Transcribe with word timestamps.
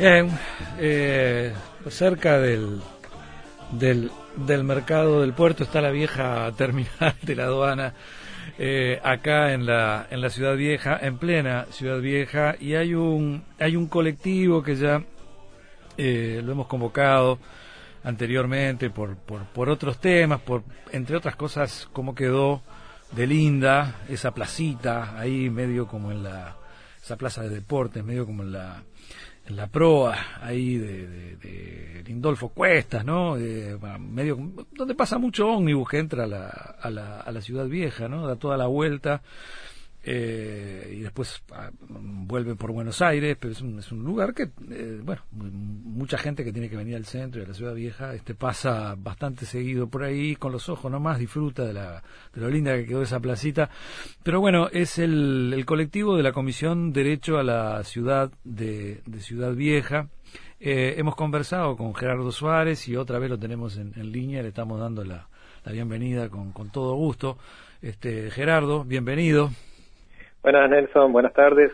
Bien, 0.00 0.30
eh, 0.78 1.52
cerca 1.90 2.38
del, 2.38 2.80
del, 3.72 4.10
del 4.34 4.64
mercado 4.64 5.20
del 5.20 5.34
puerto 5.34 5.62
está 5.62 5.82
la 5.82 5.90
vieja 5.90 6.50
terminal 6.56 7.14
de 7.20 7.36
la 7.36 7.44
aduana. 7.44 7.92
Eh, 8.58 8.98
acá 9.04 9.52
en 9.52 9.66
la, 9.66 10.06
en 10.10 10.22
la 10.22 10.30
ciudad 10.30 10.56
vieja, 10.56 10.98
en 11.02 11.18
plena 11.18 11.66
ciudad 11.68 12.00
vieja, 12.00 12.56
y 12.58 12.76
hay 12.76 12.94
un, 12.94 13.44
hay 13.58 13.76
un 13.76 13.88
colectivo 13.88 14.62
que 14.62 14.76
ya 14.76 15.04
eh, 15.98 16.40
lo 16.42 16.52
hemos 16.52 16.66
convocado 16.66 17.38
anteriormente 18.02 18.88
por, 18.88 19.18
por, 19.18 19.44
por 19.48 19.68
otros 19.68 20.00
temas, 20.00 20.40
por, 20.40 20.62
entre 20.92 21.14
otras 21.14 21.36
cosas, 21.36 21.90
cómo 21.92 22.14
quedó 22.14 22.62
de 23.12 23.26
linda 23.26 23.96
esa 24.08 24.32
placita 24.32 25.18
ahí 25.18 25.50
medio 25.50 25.86
como 25.86 26.10
en 26.10 26.22
la, 26.22 26.56
esa 27.02 27.16
plaza 27.16 27.42
de 27.42 27.50
deportes, 27.50 28.02
medio 28.02 28.24
como 28.24 28.44
en 28.44 28.52
la, 28.52 28.82
la 29.50 29.66
proa 29.66 30.16
ahí 30.40 30.76
de, 30.76 32.02
Lindolfo 32.04 32.48
Cuestas, 32.48 33.04
¿no? 33.04 33.36
medio 34.00 34.36
donde 34.72 34.94
pasa 34.96 35.16
mucho 35.16 35.46
ómnibus 35.46 35.88
que 35.88 35.98
entra 35.98 36.24
a 36.24 36.26
la, 36.26 36.48
a 36.48 36.90
la, 36.90 37.20
a 37.20 37.30
la 37.30 37.40
ciudad 37.40 37.66
vieja, 37.66 38.08
¿no? 38.08 38.26
Da 38.26 38.34
toda 38.34 38.56
la 38.56 38.66
vuelta 38.66 39.22
eh, 40.02 40.94
y 40.96 41.00
después 41.00 41.42
ah, 41.52 41.70
vuelve 41.88 42.54
por 42.56 42.72
Buenos 42.72 43.02
Aires, 43.02 43.36
pero 43.38 43.52
es 43.52 43.60
un, 43.60 43.78
es 43.78 43.92
un 43.92 44.02
lugar 44.02 44.32
que, 44.32 44.50
eh, 44.70 45.00
bueno, 45.02 45.22
mucha 45.30 46.16
gente 46.16 46.42
que 46.44 46.52
tiene 46.52 46.70
que 46.70 46.76
venir 46.76 46.96
al 46.96 47.04
centro 47.04 47.40
y 47.40 47.44
a 47.44 47.48
la 47.48 47.54
ciudad 47.54 47.74
vieja, 47.74 48.14
este 48.14 48.34
pasa 48.34 48.94
bastante 48.96 49.44
seguido 49.44 49.88
por 49.88 50.02
ahí, 50.02 50.36
con 50.36 50.52
los 50.52 50.68
ojos 50.68 50.90
nomás, 50.90 51.18
disfruta 51.18 51.64
de, 51.64 51.74
la, 51.74 52.02
de 52.34 52.40
lo 52.40 52.48
linda 52.48 52.74
que 52.76 52.86
quedó 52.86 53.02
esa 53.02 53.20
placita. 53.20 53.68
Pero 54.22 54.40
bueno, 54.40 54.68
es 54.72 54.98
el, 54.98 55.52
el 55.54 55.66
colectivo 55.66 56.16
de 56.16 56.22
la 56.22 56.32
Comisión 56.32 56.92
Derecho 56.92 57.38
a 57.38 57.42
la 57.42 57.84
Ciudad 57.84 58.32
de, 58.44 59.02
de 59.06 59.20
Ciudad 59.20 59.54
Vieja. 59.54 60.08
Eh, 60.60 60.94
hemos 60.98 61.16
conversado 61.16 61.76
con 61.76 61.94
Gerardo 61.94 62.32
Suárez 62.32 62.86
y 62.88 62.96
otra 62.96 63.18
vez 63.18 63.30
lo 63.30 63.38
tenemos 63.38 63.76
en, 63.76 63.92
en 63.96 64.12
línea, 64.12 64.42
le 64.42 64.48
estamos 64.48 64.78
dando 64.78 65.04
la, 65.04 65.28
la 65.64 65.72
bienvenida 65.72 66.28
con, 66.28 66.52
con 66.52 66.70
todo 66.70 66.94
gusto. 66.94 67.38
Este, 67.82 68.30
Gerardo, 68.30 68.84
bienvenido. 68.84 69.50
Buenas, 70.42 70.70
Nelson, 70.70 71.12
buenas 71.12 71.32
tardes. 71.34 71.72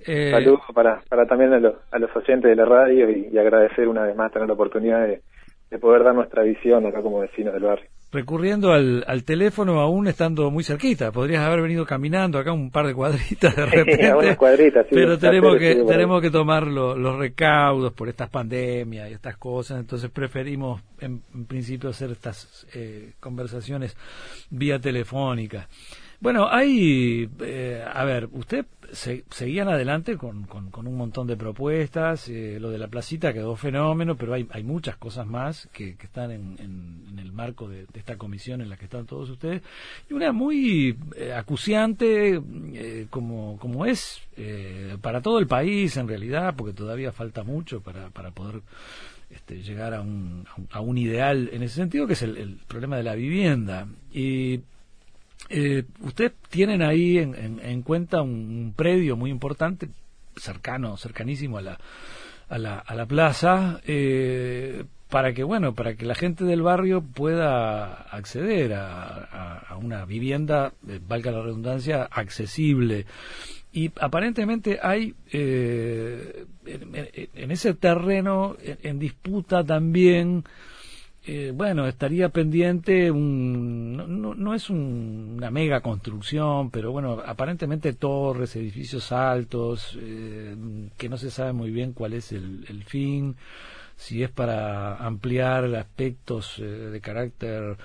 Eh... 0.00 0.30
Saludos 0.30 0.60
para, 0.74 1.00
para 1.08 1.26
también 1.26 1.52
a, 1.52 1.58
los, 1.58 1.74
a 1.90 1.98
los 1.98 2.14
oyentes 2.14 2.50
de 2.50 2.56
la 2.56 2.64
radio 2.64 3.10
y, 3.10 3.28
y, 3.32 3.38
agradecer 3.38 3.88
una 3.88 4.04
vez 4.04 4.16
más 4.16 4.32
tener 4.32 4.46
la 4.46 4.54
oportunidad 4.54 5.06
de, 5.06 5.22
de, 5.70 5.78
poder 5.78 6.04
dar 6.04 6.14
nuestra 6.14 6.44
visión 6.44 6.86
acá 6.86 7.02
como 7.02 7.20
vecinos 7.20 7.52
del 7.54 7.64
barrio. 7.64 7.86
Recurriendo 8.10 8.72
al, 8.72 9.04
al 9.06 9.24
teléfono 9.24 9.80
aún 9.80 10.06
estando 10.06 10.50
muy 10.50 10.64
cerquita, 10.64 11.12
podrías 11.12 11.44
haber 11.44 11.62
venido 11.62 11.84
caminando 11.84 12.38
acá 12.38 12.52
un 12.52 12.70
par 12.70 12.86
de 12.86 12.94
cuadritas 12.94 13.54
de 13.54 13.66
repente. 13.66 14.36
cuadritas, 14.36 14.86
sí, 14.88 14.94
pero 14.94 15.18
tenemos 15.18 15.56
que, 15.58 15.84
tenemos 15.86 16.22
que 16.22 16.30
tomar 16.30 16.66
lo, 16.66 16.96
los 16.96 17.18
recaudos 17.18 17.92
por 17.92 18.08
estas 18.08 18.30
pandemias 18.30 19.10
y 19.10 19.14
estas 19.14 19.36
cosas, 19.36 19.80
entonces 19.80 20.10
preferimos 20.10 20.80
en, 21.00 21.22
en 21.34 21.44
principio 21.46 21.90
hacer 21.90 22.12
estas 22.12 22.66
eh, 22.74 23.12
conversaciones 23.20 23.96
vía 24.50 24.78
telefónica. 24.78 25.68
Bueno, 26.20 26.48
hay, 26.50 27.30
eh, 27.40 27.84
a 27.86 28.04
ver, 28.04 28.28
usted 28.32 28.66
se, 28.92 29.24
seguían 29.30 29.68
adelante 29.68 30.16
con, 30.16 30.44
con, 30.44 30.86
un 30.88 30.96
montón 30.96 31.28
de 31.28 31.36
propuestas, 31.36 32.28
eh, 32.28 32.58
lo 32.60 32.70
de 32.70 32.78
la 32.78 32.88
placita 32.88 33.32
quedó 33.32 33.54
fenómeno, 33.54 34.16
pero 34.16 34.34
hay, 34.34 34.44
hay 34.50 34.64
muchas 34.64 34.96
cosas 34.96 35.28
más 35.28 35.68
que, 35.72 35.94
que 35.96 36.06
están 36.06 36.32
en, 36.32 36.56
en, 36.58 37.18
el 37.20 37.30
marco 37.30 37.68
de, 37.68 37.86
esta 37.94 38.16
comisión 38.16 38.60
en 38.60 38.68
la 38.68 38.76
que 38.76 38.86
están 38.86 39.06
todos 39.06 39.30
ustedes, 39.30 39.62
y 40.10 40.14
una 40.14 40.32
muy 40.32 40.98
eh, 41.14 41.32
acuciante, 41.32 42.42
eh, 42.74 43.06
como, 43.10 43.56
como 43.58 43.86
es 43.86 44.20
para 45.00 45.20
todo 45.20 45.38
el 45.38 45.46
país 45.46 45.96
en 45.96 46.08
realidad, 46.08 46.54
porque 46.56 46.72
todavía 46.72 47.12
falta 47.12 47.44
mucho 47.44 47.80
para, 47.80 48.10
para 48.10 48.30
poder 48.30 48.62
este, 49.30 49.62
llegar 49.62 49.94
a 49.94 50.00
un, 50.00 50.46
a 50.70 50.80
un 50.80 50.98
ideal 50.98 51.50
en 51.52 51.62
ese 51.62 51.76
sentido, 51.76 52.06
que 52.08 52.12
es 52.14 52.22
el 52.22 52.58
problema 52.66 52.96
de 52.96 53.02
la 53.02 53.14
vivienda. 53.14 53.88
Y 54.12 54.60
eh, 55.48 55.84
Ustedes 56.00 56.32
tienen 56.50 56.82
ahí 56.82 57.18
en, 57.18 57.34
en, 57.34 57.60
en 57.60 57.82
cuenta 57.82 58.22
un, 58.22 58.72
predio 58.76 59.16
muy 59.16 59.30
importante, 59.30 59.88
cercano, 60.36 60.96
cercanísimo 60.96 61.58
a 61.58 61.62
la, 61.62 61.78
a 62.48 62.58
la, 62.58 62.78
a 62.78 62.94
la 62.94 63.06
plaza, 63.06 63.80
eh, 63.86 64.84
para 65.08 65.32
que, 65.32 65.42
bueno, 65.42 65.74
para 65.74 65.94
que 65.94 66.04
la 66.04 66.14
gente 66.14 66.44
del 66.44 66.62
barrio 66.62 67.02
pueda 67.02 68.02
acceder 68.10 68.74
a, 68.74 69.58
a, 69.68 69.76
una 69.78 70.04
vivienda, 70.04 70.74
eh, 70.86 71.00
valga 71.06 71.32
la 71.32 71.42
redundancia, 71.42 72.04
accesible. 72.04 73.06
Y 73.72 73.90
aparentemente 74.00 74.78
hay 74.82 75.14
eh, 75.32 76.44
en, 76.66 77.08
en, 77.34 77.50
ese 77.50 77.74
terreno 77.74 78.56
en, 78.60 78.98
disputa 78.98 79.62
también 79.64 80.44
eh, 81.30 81.52
bueno, 81.54 81.86
estaría 81.86 82.30
pendiente 82.30 83.10
un, 83.10 84.00
no, 84.38 84.54
es 84.54 84.70
un, 84.70 85.34
una 85.36 85.50
mega 85.50 85.80
construcción, 85.80 86.70
pero 86.70 86.92
bueno, 86.92 87.22
aparentemente 87.24 87.92
torres, 87.92 88.56
edificios 88.56 89.12
altos, 89.12 89.98
eh, 90.00 90.56
que 90.96 91.08
no 91.08 91.16
se 91.16 91.30
sabe 91.30 91.52
muy 91.52 91.70
bien 91.70 91.92
cuál 91.92 92.14
es 92.14 92.32
el, 92.32 92.64
el 92.68 92.84
fin, 92.84 93.36
si 93.96 94.22
es 94.22 94.30
para 94.30 94.96
ampliar 94.96 95.64
aspectos 95.74 96.58
eh, 96.58 96.62
de 96.62 97.00
carácter 97.00 97.76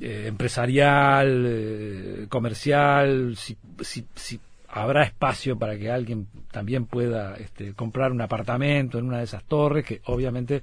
eh, 0.00 0.24
empresarial, 0.28 1.44
eh, 1.46 2.26
comercial, 2.30 3.36
si, 3.36 3.58
si, 3.80 4.06
si 4.14 4.40
habrá 4.68 5.02
espacio 5.02 5.58
para 5.58 5.76
que 5.78 5.90
alguien 5.90 6.26
también 6.50 6.86
pueda 6.86 7.34
este, 7.34 7.74
comprar 7.74 8.10
un 8.10 8.22
apartamento 8.22 8.98
en 8.98 9.04
una 9.04 9.18
de 9.18 9.24
esas 9.24 9.44
torres, 9.44 9.84
que 9.84 10.00
obviamente 10.06 10.62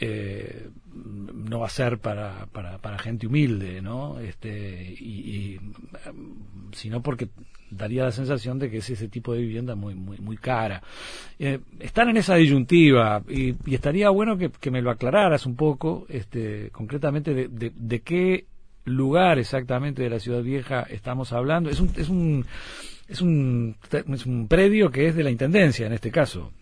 eh, 0.00 0.68
no 0.94 1.60
va 1.60 1.66
a 1.66 1.70
ser 1.70 1.98
para, 1.98 2.46
para, 2.46 2.78
para 2.78 2.98
gente 2.98 3.26
humilde, 3.26 3.82
¿no? 3.82 4.18
Este, 4.18 4.96
y, 4.98 5.04
y, 5.04 5.60
sino 6.72 7.02
porque 7.02 7.28
daría 7.70 8.04
la 8.04 8.12
sensación 8.12 8.58
de 8.58 8.70
que 8.70 8.78
es 8.78 8.90
ese 8.90 9.08
tipo 9.08 9.32
de 9.32 9.40
vivienda 9.40 9.74
muy 9.74 9.94
muy 9.94 10.18
muy 10.18 10.36
cara. 10.36 10.82
Eh, 11.38 11.60
están 11.78 12.08
en 12.08 12.16
esa 12.16 12.34
disyuntiva 12.34 13.22
y, 13.28 13.54
y 13.64 13.74
estaría 13.74 14.10
bueno 14.10 14.36
que, 14.36 14.50
que, 14.50 14.70
me 14.70 14.82
lo 14.82 14.90
aclararas 14.90 15.46
un 15.46 15.56
poco, 15.56 16.06
este, 16.08 16.70
concretamente 16.70 17.34
de, 17.34 17.48
de, 17.48 17.72
de, 17.74 18.00
qué 18.00 18.46
lugar 18.84 19.38
exactamente 19.38 20.02
de 20.02 20.10
la 20.10 20.18
ciudad 20.18 20.42
vieja 20.42 20.82
estamos 20.82 21.32
hablando. 21.32 21.70
Es 21.70 21.80
un, 21.80 21.92
es 21.96 22.08
un 22.08 22.46
es 23.08 23.20
un 23.20 23.76
es 23.92 24.26
un 24.26 24.48
predio 24.48 24.90
que 24.90 25.08
es 25.08 25.14
de 25.14 25.24
la 25.24 25.30
intendencia 25.30 25.86
en 25.86 25.92
este 25.92 26.10
caso. 26.10 26.52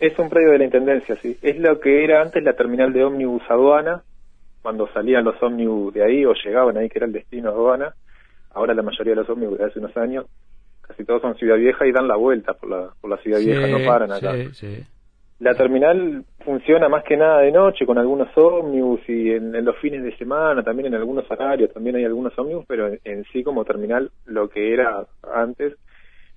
Es 0.00 0.18
un 0.18 0.30
predio 0.30 0.52
de 0.52 0.58
la 0.58 0.64
Intendencia, 0.64 1.16
sí. 1.20 1.38
Es 1.42 1.58
lo 1.58 1.78
que 1.78 2.02
era 2.02 2.22
antes 2.22 2.42
la 2.42 2.54
terminal 2.54 2.92
de 2.92 3.04
ómnibus 3.04 3.42
aduana, 3.50 4.02
cuando 4.62 4.88
salían 4.88 5.24
los 5.24 5.40
ómnibus 5.42 5.92
de 5.92 6.02
ahí 6.02 6.24
o 6.24 6.32
llegaban 6.32 6.78
ahí, 6.78 6.88
que 6.88 6.98
era 6.98 7.06
el 7.06 7.12
destino 7.12 7.50
aduana. 7.50 7.94
Ahora 8.52 8.72
la 8.72 8.82
mayoría 8.82 9.12
de 9.12 9.20
los 9.20 9.28
ómnibus 9.28 9.58
de 9.58 9.66
hace 9.66 9.78
unos 9.78 9.94
años, 9.98 10.24
casi 10.80 11.04
todos 11.04 11.20
son 11.20 11.36
Ciudad 11.36 11.56
Vieja 11.56 11.86
y 11.86 11.92
dan 11.92 12.08
la 12.08 12.16
vuelta 12.16 12.54
por 12.54 12.70
la, 12.70 12.88
por 12.98 13.10
la 13.10 13.18
Ciudad 13.18 13.38
sí, 13.38 13.46
Vieja, 13.46 13.66
no 13.66 13.86
paran 13.86 14.10
acá. 14.10 14.32
Sí, 14.34 14.48
sí. 14.54 14.86
La 15.38 15.54
terminal 15.54 16.24
funciona 16.44 16.88
más 16.88 17.04
que 17.04 17.16
nada 17.16 17.40
de 17.40 17.52
noche 17.52 17.86
con 17.86 17.96
algunos 17.96 18.28
ómnibus 18.36 19.00
y 19.08 19.30
en, 19.32 19.54
en, 19.54 19.64
los 19.64 19.76
fines 19.78 20.02
de 20.02 20.16
semana, 20.16 20.62
también 20.62 20.88
en 20.88 20.94
algunos 20.94 21.30
horarios, 21.30 21.72
también 21.72 21.96
hay 21.96 22.04
algunos 22.04 22.38
ómnibus, 22.38 22.64
pero 22.66 22.88
en, 22.88 23.00
en 23.04 23.24
sí 23.32 23.42
como 23.42 23.64
terminal 23.64 24.10
lo 24.26 24.48
que 24.48 24.74
era 24.74 25.06
antes 25.34 25.74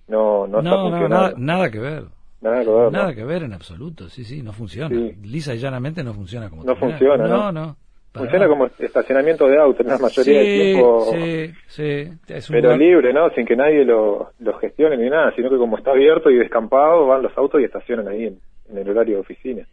no, 0.07 0.47
no, 0.47 0.61
no 0.61 0.69
está 0.69 0.81
funcionando. 0.81 1.37
Nada 1.37 1.71
que 1.71 1.79
ver. 1.79 2.03
Nada 2.43 2.61
que 2.61 2.69
ver, 2.69 2.91
Nada 2.91 3.07
¿no? 3.07 3.15
que 3.15 3.23
ver 3.23 3.43
en 3.43 3.53
absoluto, 3.53 4.09
sí, 4.09 4.25
sí, 4.25 4.43
no 4.43 4.51
funciona. 4.51 4.93
Sí. 4.93 5.15
Lisa 5.23 5.55
y 5.55 5.59
llanamente 5.59 6.03
no 6.03 6.13
funciona 6.13 6.49
como 6.49 6.65
No 6.65 6.75
funciona, 6.75 7.25
¿no? 7.25 7.37
No, 7.37 7.51
no. 7.53 7.75
Funciona 8.11 8.45
nada. 8.45 8.49
como 8.49 8.65
estacionamiento 8.77 9.47
de 9.47 9.57
autos 9.57 9.79
en 9.79 9.87
la 9.87 9.97
mayoría 9.97 10.41
sí, 10.41 10.47
del 10.47 10.73
tiempo. 10.73 11.05
Sí, 11.13 11.53
sí. 11.67 12.13
Es 12.27 12.47
pero 12.49 12.61
lugar... 12.63 12.77
libre, 12.79 13.13
¿no? 13.13 13.29
Sin 13.31 13.45
que 13.45 13.55
nadie 13.55 13.85
lo, 13.85 14.31
lo 14.39 14.53
gestione 14.59 14.97
ni 14.97 15.09
nada, 15.09 15.33
sino 15.35 15.49
que 15.49 15.57
como 15.57 15.77
está 15.77 15.91
abierto 15.91 16.29
y 16.29 16.35
descampado, 16.35 17.07
van 17.07 17.23
los 17.23 17.35
autos 17.37 17.61
y 17.61 17.63
estacionan 17.63 18.09
ahí 18.09 18.25
en, 18.25 18.39
en 18.69 18.77
el 18.77 18.89
horario 18.89 19.15
de 19.15 19.21
oficina. 19.21 19.65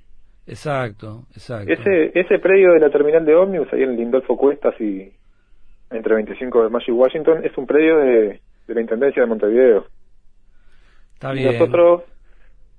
Exacto, 0.46 1.24
exacto. 1.32 1.72
Ese, 1.72 2.18
ese 2.18 2.38
predio 2.38 2.72
de 2.72 2.80
la 2.80 2.88
terminal 2.90 3.26
de 3.26 3.34
ómnibus, 3.34 3.70
ahí 3.72 3.82
en 3.82 3.96
Lindolfo 3.96 4.36
Cuestas 4.36 4.80
y 4.80 5.12
entre 5.90 6.14
25 6.14 6.62
de 6.62 6.68
mayo 6.70 6.86
y 6.86 6.92
Washington, 6.92 7.44
es 7.44 7.56
un 7.58 7.66
predio 7.66 7.98
de, 7.98 8.40
de 8.68 8.74
la 8.74 8.80
Intendencia 8.80 9.22
de 9.22 9.28
Montevideo. 9.28 9.86
Está 11.14 11.32
bien. 11.32 11.50
Y 11.50 11.58
nosotros 11.58 12.04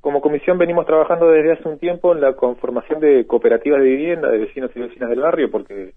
como 0.02 0.20
comisión 0.20 0.58
venimos 0.58 0.86
trabajando 0.86 1.30
desde 1.30 1.54
hace 1.54 1.70
un 1.70 1.78
tiempo 1.78 2.14
en 2.14 2.22
la 2.22 2.34
conformación 2.34 3.00
de 3.00 3.26
cooperativas 3.28 3.80
de 3.82 3.88
vivienda 3.88 4.30
de 4.30 4.40
vecinos 4.40 4.72
y 4.76 4.80
vecinas 4.80 5.10
del 5.10 5.20
barrio, 5.20 5.50
porque 5.52 5.94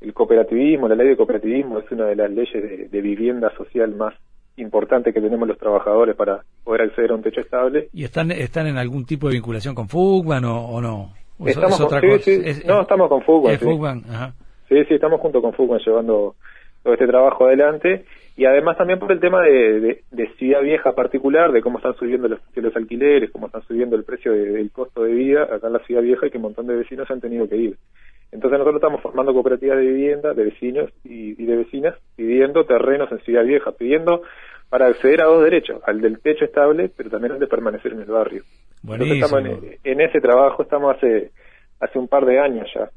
el 0.00 0.12
cooperativismo, 0.12 0.88
la 0.88 0.96
ley 0.96 1.08
de 1.08 1.16
cooperativismo 1.16 1.78
es 1.78 1.90
una 1.90 2.06
de 2.06 2.16
las 2.16 2.30
leyes 2.30 2.62
de, 2.62 2.88
de 2.88 3.00
vivienda 3.00 3.50
social 3.56 3.94
más 3.94 4.14
importante 4.56 5.12
que 5.12 5.20
tenemos 5.20 5.48
los 5.48 5.58
trabajadores 5.58 6.16
para 6.16 6.42
poder 6.64 6.82
acceder 6.82 7.12
a 7.12 7.14
un 7.14 7.22
techo 7.22 7.40
estable. 7.40 7.88
¿Y 7.92 8.04
están 8.04 8.30
están 8.32 8.66
en 8.66 8.76
algún 8.76 9.06
tipo 9.06 9.28
de 9.28 9.34
vinculación 9.34 9.74
con 9.74 9.88
Fugban 9.88 10.44
o, 10.44 10.66
o 10.66 10.80
no? 10.80 11.12
¿O 11.38 11.48
estamos 11.48 11.80
es 11.80 11.86
con, 11.86 12.00
sí, 12.00 12.18
sí. 12.20 12.40
Es, 12.44 12.66
no, 12.66 12.82
estamos 12.82 13.08
con 13.08 13.22
Fugban. 13.22 13.58
Sí. 13.58 13.64
Fugban, 13.64 14.02
ajá. 14.08 14.34
Sí, 14.68 14.84
sí, 14.88 14.94
estamos 14.94 15.20
junto 15.20 15.42
con 15.42 15.52
Fugban 15.52 15.80
llevando 15.84 16.36
todo 16.82 16.94
este 16.94 17.06
trabajo 17.06 17.46
adelante 17.46 18.04
y 18.36 18.46
además 18.46 18.76
también 18.76 18.98
por 18.98 19.12
el 19.12 19.20
tema 19.20 19.42
de, 19.42 20.02
de, 20.10 20.28
ciudad 20.38 20.60
vieja 20.60 20.92
particular, 20.92 21.52
de 21.52 21.62
cómo 21.62 21.78
están 21.78 21.94
subiendo 21.94 22.26
los, 22.26 22.40
los 22.54 22.76
alquileres, 22.76 23.30
cómo 23.30 23.46
están 23.46 23.62
subiendo 23.62 23.94
el 23.94 24.02
precio 24.02 24.32
del 24.32 24.72
costo 24.72 25.04
de 25.04 25.12
vida 25.12 25.44
acá 25.44 25.68
en 25.68 25.74
la 25.74 25.78
ciudad 25.80 26.02
vieja 26.02 26.26
y 26.26 26.30
que 26.30 26.38
un 26.38 26.42
montón 26.42 26.66
de 26.66 26.74
vecinos 26.74 27.08
han 27.10 27.20
tenido 27.20 27.48
que 27.48 27.56
ir. 27.56 27.76
Entonces 28.32 28.58
nosotros 28.58 28.82
estamos 28.82 29.00
formando 29.00 29.32
cooperativas 29.32 29.78
de 29.78 29.86
vivienda, 29.86 30.34
de 30.34 30.44
vecinos 30.44 30.90
y, 31.04 31.34
de 31.44 31.56
vecinas, 31.56 31.94
pidiendo 32.16 32.64
terrenos 32.64 33.10
en 33.12 33.20
ciudad 33.20 33.44
vieja, 33.44 33.70
pidiendo 33.70 34.22
para 34.68 34.88
acceder 34.88 35.22
a 35.22 35.26
dos 35.26 35.44
derechos, 35.44 35.80
al 35.86 36.00
del 36.00 36.18
techo 36.18 36.44
estable, 36.44 36.90
pero 36.96 37.10
también 37.10 37.34
al 37.34 37.38
de 37.38 37.46
permanecer 37.46 37.92
en 37.92 38.00
el 38.00 38.10
barrio. 38.10 38.42
Buenísimo. 38.82 39.26
Estamos 39.26 39.62
en, 39.84 40.00
ese 40.00 40.20
trabajo 40.20 40.64
estamos 40.64 40.96
hace, 40.96 41.30
hace 41.78 41.98
un 42.00 42.08
par 42.08 42.26
de 42.26 42.40
años 42.40 42.68
ya 42.74 42.90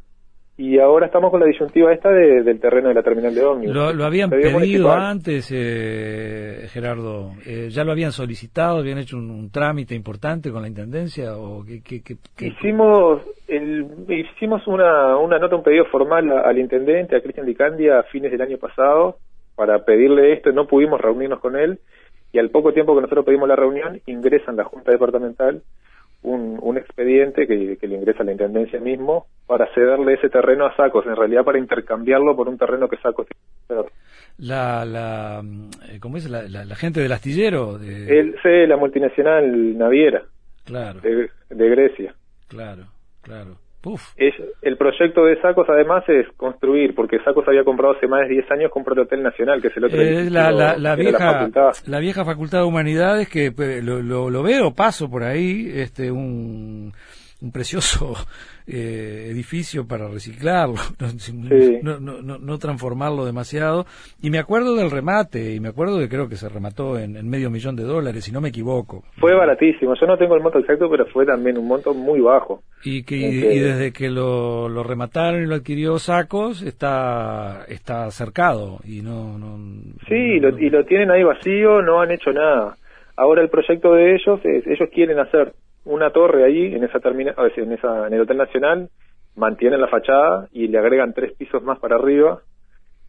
y 0.59 0.80
ahora 0.80 1.06
estamos 1.06 1.30
con 1.30 1.39
la 1.39 1.45
disyuntiva 1.45 1.94
esta 1.94 2.09
del 2.09 2.59
terreno 2.59 2.89
de 2.89 2.95
la 2.95 3.04
terminal 3.04 3.33
de 3.33 3.45
ómnibus. 3.45 3.75
¿Lo, 3.75 4.04
habían 4.04 4.31
pedido 4.31 4.92
antes, 4.92 5.51
eh, 5.54 6.68
Gerardo? 6.69 7.33
Eh, 7.45 7.68
¿Ya 7.69 7.83
lo 7.83 7.92
habían 7.92 8.12
solicitado? 8.12 8.80
¿Habían 8.80 8.98
hecho 8.98 9.18
un, 9.18 9.51
trámite 9.51 9.94
importante 9.94 10.51
con 10.51 10.63
la 10.63 10.68
Intendencia? 10.68 11.38
o 11.38 11.63
qué, 11.63 12.01
Hicimos 12.39 13.21
el, 13.48 13.86
hicimos 14.09 14.65
una, 14.65 15.15
una 15.18 15.38
nota, 15.38 15.56
un 15.56 15.63
pedido 15.63 15.86
formal 15.86 16.31
al 16.31 16.57
Intendente, 16.57 17.15
a 17.15 17.21
Cristian 17.21 17.45
Dicandia, 17.45 18.00
a 18.00 18.04
fines 18.04 18.31
del 18.31 18.42
año 18.42 18.57
pasado, 18.57 19.18
para 19.56 19.86
pedirle 19.86 20.33
esto. 20.33 20.51
No 20.51 20.65
pudimos 20.65 21.00
reunirnos 21.00 21.39
con 21.39 21.56
él 21.56 21.80
y 22.31 22.39
al 22.39 22.50
poco 22.50 22.74
tiempo 22.74 22.95
que 22.95 23.01
nosotros 23.01 23.25
pedimos 23.25 23.48
la 23.48 23.56
reunión, 23.56 24.01
ingresa 24.07 24.50
en 24.50 24.57
la 24.57 24.63
Junta 24.63 24.92
Departamental 24.92 25.62
un, 26.28 26.60
un 26.62 26.78
expediente 26.78 27.48
que, 27.48 27.78
que, 27.78 27.88
le 27.88 27.96
ingresa 27.96 28.22
a 28.22 28.26
la 28.26 28.32
Intendencia 28.32 28.80
mismo 28.80 29.28
para 29.46 29.72
cederle 29.74 30.14
ese 30.14 30.30
terreno 30.30 30.66
a 30.66 30.76
Sacos, 30.76 31.06
en 31.06 31.16
realidad 31.16 31.44
para 31.44 31.60
intercambiarlo 31.60 32.36
por 32.36 32.50
un 32.50 32.58
terreno 32.58 32.88
que 32.88 32.98
Sacos 32.98 33.28
tiene 33.28 33.84
la, 34.40 34.86
la, 34.86 35.42
eh, 35.90 36.00
¿cómo 36.00 36.18
es? 36.18 36.30
La, 36.30 36.44
la, 36.44 36.76
gente 36.76 37.00
del 37.02 37.12
astillero. 37.12 37.80
De... 37.80 38.20
El, 38.20 38.36
sí, 38.44 38.68
la 38.68 38.78
multinacional 38.78 39.76
naviera. 39.78 40.24
Claro. 40.64 41.00
De, 41.02 41.32
de 41.50 41.70
Grecia. 41.70 42.14
Claro, 42.48 42.84
claro 43.24 43.67
el 44.62 44.78
proyecto 44.78 45.25
de 45.25 45.39
Sacos 45.42 45.68
además 45.69 46.04
es 46.07 46.28
construir, 46.36 46.95
porque 46.95 47.19
Sacos 47.24 47.48
había 47.48 47.63
comprado 47.63 47.95
hace 47.95 48.07
más 48.07 48.22
de 48.22 48.36
10 48.36 48.51
años, 48.51 48.72
compró 48.72 48.94
el 48.94 49.01
Hotel 49.01 49.24
Nacional, 49.24 49.62
que 49.62 49.68
es 49.69 49.78
el 49.78 49.86
otro. 49.86 50.01
Eh, 50.01 50.30
la, 50.30 50.51
la, 50.51 50.95
vieja, 50.95 51.50
la, 51.86 52.00
vieja 52.00 52.25
facultad 52.25 52.60
de 52.60 52.66
humanidades 52.66 53.30
que 53.30 53.51
pues, 53.51 53.84
lo, 53.84 54.01
lo, 54.01 54.30
lo, 54.30 54.44
veo, 54.44 54.74
paso 54.74 55.10
por 55.10 55.24
ahí, 55.24 55.72
este 55.74 56.12
un 56.12 56.94
un 57.42 57.51
precioso 57.51 58.16
eh, 58.68 59.28
edificio 59.30 59.88
para 59.88 60.07
reciclarlo, 60.07 60.75
no, 61.84 62.00
no, 62.00 62.22
no, 62.22 62.38
no, 62.38 62.57
transformarlo 62.57 63.25
demasiado. 63.25 63.86
Y 64.22 64.30
me 64.30 64.39
acuerdo 64.39 64.75
del 64.75 64.92
remate, 64.92 65.54
y 65.54 65.60
me 65.60 65.69
acuerdo 65.69 65.98
de 65.98 66.10
creo 66.10 66.28
que 66.28 66.36
se 66.36 66.50
remató 66.50 66.98
en, 66.98 67.28
medio 67.30 67.50
millón 67.50 67.75
de 67.75 67.84
dólares, 67.84 68.25
si 68.25 68.31
no 68.31 68.42
me 68.42 68.50
equivoco. 68.50 69.04
Fue 69.18 69.34
baratísimo, 69.36 69.94
yo 70.00 70.07
no 70.07 70.18
tengo 70.18 70.36
el 70.36 70.42
monto 70.42 70.60
exacto, 70.60 70.89
pero 70.89 71.06
fue 71.07 71.25
también 71.25 71.57
un 71.57 71.68
monto 71.68 71.94
muy 71.94 72.19
bajo. 72.19 72.62
Y, 72.84 73.04
que, 73.04 73.16
y, 73.16 73.60
desde 73.60 73.92
que 73.92 74.10
lo, 74.10 74.69
lo, 74.69 74.83
remataron 74.83 75.42
y 75.42 75.48
lo 75.48 75.56
adquirió 75.56 75.98
Sacos, 75.98 76.62
está, 76.62 77.66
está 77.68 78.10
cercado. 78.12 78.80
y 78.86 79.01
no, 79.01 79.38
no 79.38 79.57
Sí, 80.07 80.16
y 80.16 80.69
lo 80.69 80.86
tienen 80.86 81.12
ahí 81.12 81.24
vacío, 81.24 81.81
no 81.81 82.01
han 82.01 82.12
hecho 82.12 82.31
nada. 82.31 82.78
Ahora 83.18 83.42
el 83.42 83.50
proyecto 83.50 83.94
de 83.94 84.13
ellos 84.13 84.40
es, 84.44 84.68
ellos 84.68 84.90
quieren 84.94 85.18
hacer 85.18 85.54
una 85.88 86.12
torre 86.12 86.44
ahí 86.44 86.75
en 86.75 86.84
esa 86.84 87.00
terminal, 87.00 87.36
en 87.56 87.72
esa 87.72 88.07
en 88.07 88.13
el 88.13 88.22
Hotel 88.22 88.38
Nacional, 88.38 88.89
mantienen 89.36 89.81
la 89.81 89.88
fachada 89.88 90.48
y 90.51 90.68
le 90.68 90.78
agregan 90.78 91.13
tres 91.13 91.34
pisos 91.34 91.63
más 91.63 91.80
para 91.80 91.95
arriba 91.95 92.42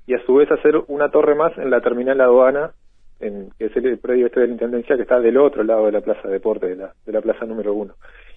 y 0.06 0.14
a 0.14 0.25
su 0.25 0.34
vez 0.34 0.50
hacer 0.50 0.75
una 0.88 1.10
torre 1.10 1.34
más 1.34 1.56
en 1.58 1.70
la 1.70 1.80
terminal 1.80 2.20
aduana, 2.20 2.72
en, 3.20 3.50
que 3.58 3.66
es 3.66 3.76
el 3.76 3.98
predio 3.98 4.26
este 4.26 4.40
de 4.40 4.46
la 4.46 4.52
Intendencia 4.52 4.96
que 4.96 5.02
está 5.02 5.20
del 5.20 5.36
otro 5.36 5.62
lado 5.64 5.86
de 5.86 5.92
la 5.92 6.00
Plaza 6.00 6.28
de 6.28 6.34
Deporte, 6.34 6.66
de 6.66 6.76
la, 6.76 6.92
de 7.04 7.12
la 7.12 7.20
Plaza 7.20 7.44
número 7.44 7.75
uno. 7.75 7.94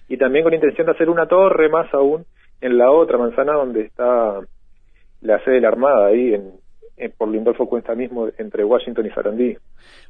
Y 0.08 0.16
también 0.16 0.44
con 0.44 0.54
intención 0.54 0.86
de 0.86 0.92
hacer 0.92 1.08
una 1.08 1.26
torre 1.26 1.68
más 1.68 1.92
aún 1.94 2.24
en 2.60 2.76
la 2.76 2.90
otra 2.90 3.18
manzana 3.18 3.54
donde 3.54 3.82
está 3.82 4.40
la 5.20 5.38
sede 5.44 5.56
de 5.56 5.60
la 5.60 5.68
Armada, 5.68 6.06
ahí 6.06 6.34
en, 6.34 6.61
por 7.16 7.28
Lindolfo 7.28 7.66
Cuesta 7.66 7.94
mismo 7.94 8.28
entre 8.38 8.64
Washington 8.64 9.06
y 9.06 9.10
Sarandí. 9.10 9.56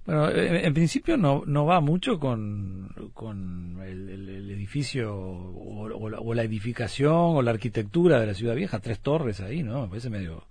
Bueno, 0.05 0.31
en, 0.31 0.75
principio 0.75 1.17
no, 1.17 1.43
no 1.47 1.65
va 1.65 1.81
mucho 1.81 2.19
con, 2.19 2.89
con 3.15 3.79
el, 3.83 4.51
edificio 4.51 5.15
o, 5.15 6.35
la, 6.35 6.43
edificación 6.43 7.37
o 7.37 7.43
la 7.43 7.53
arquitectura 7.53 8.21
de 8.21 8.27
la 8.27 8.35
ciudad 8.35 8.55
vieja, 8.55 8.81
tres 8.81 9.01
torres 9.01 9.41
ahí, 9.41 9.63
¿no? 9.63 9.83
Me 9.83 9.89
parece 9.89 10.11
medio... 10.11 10.45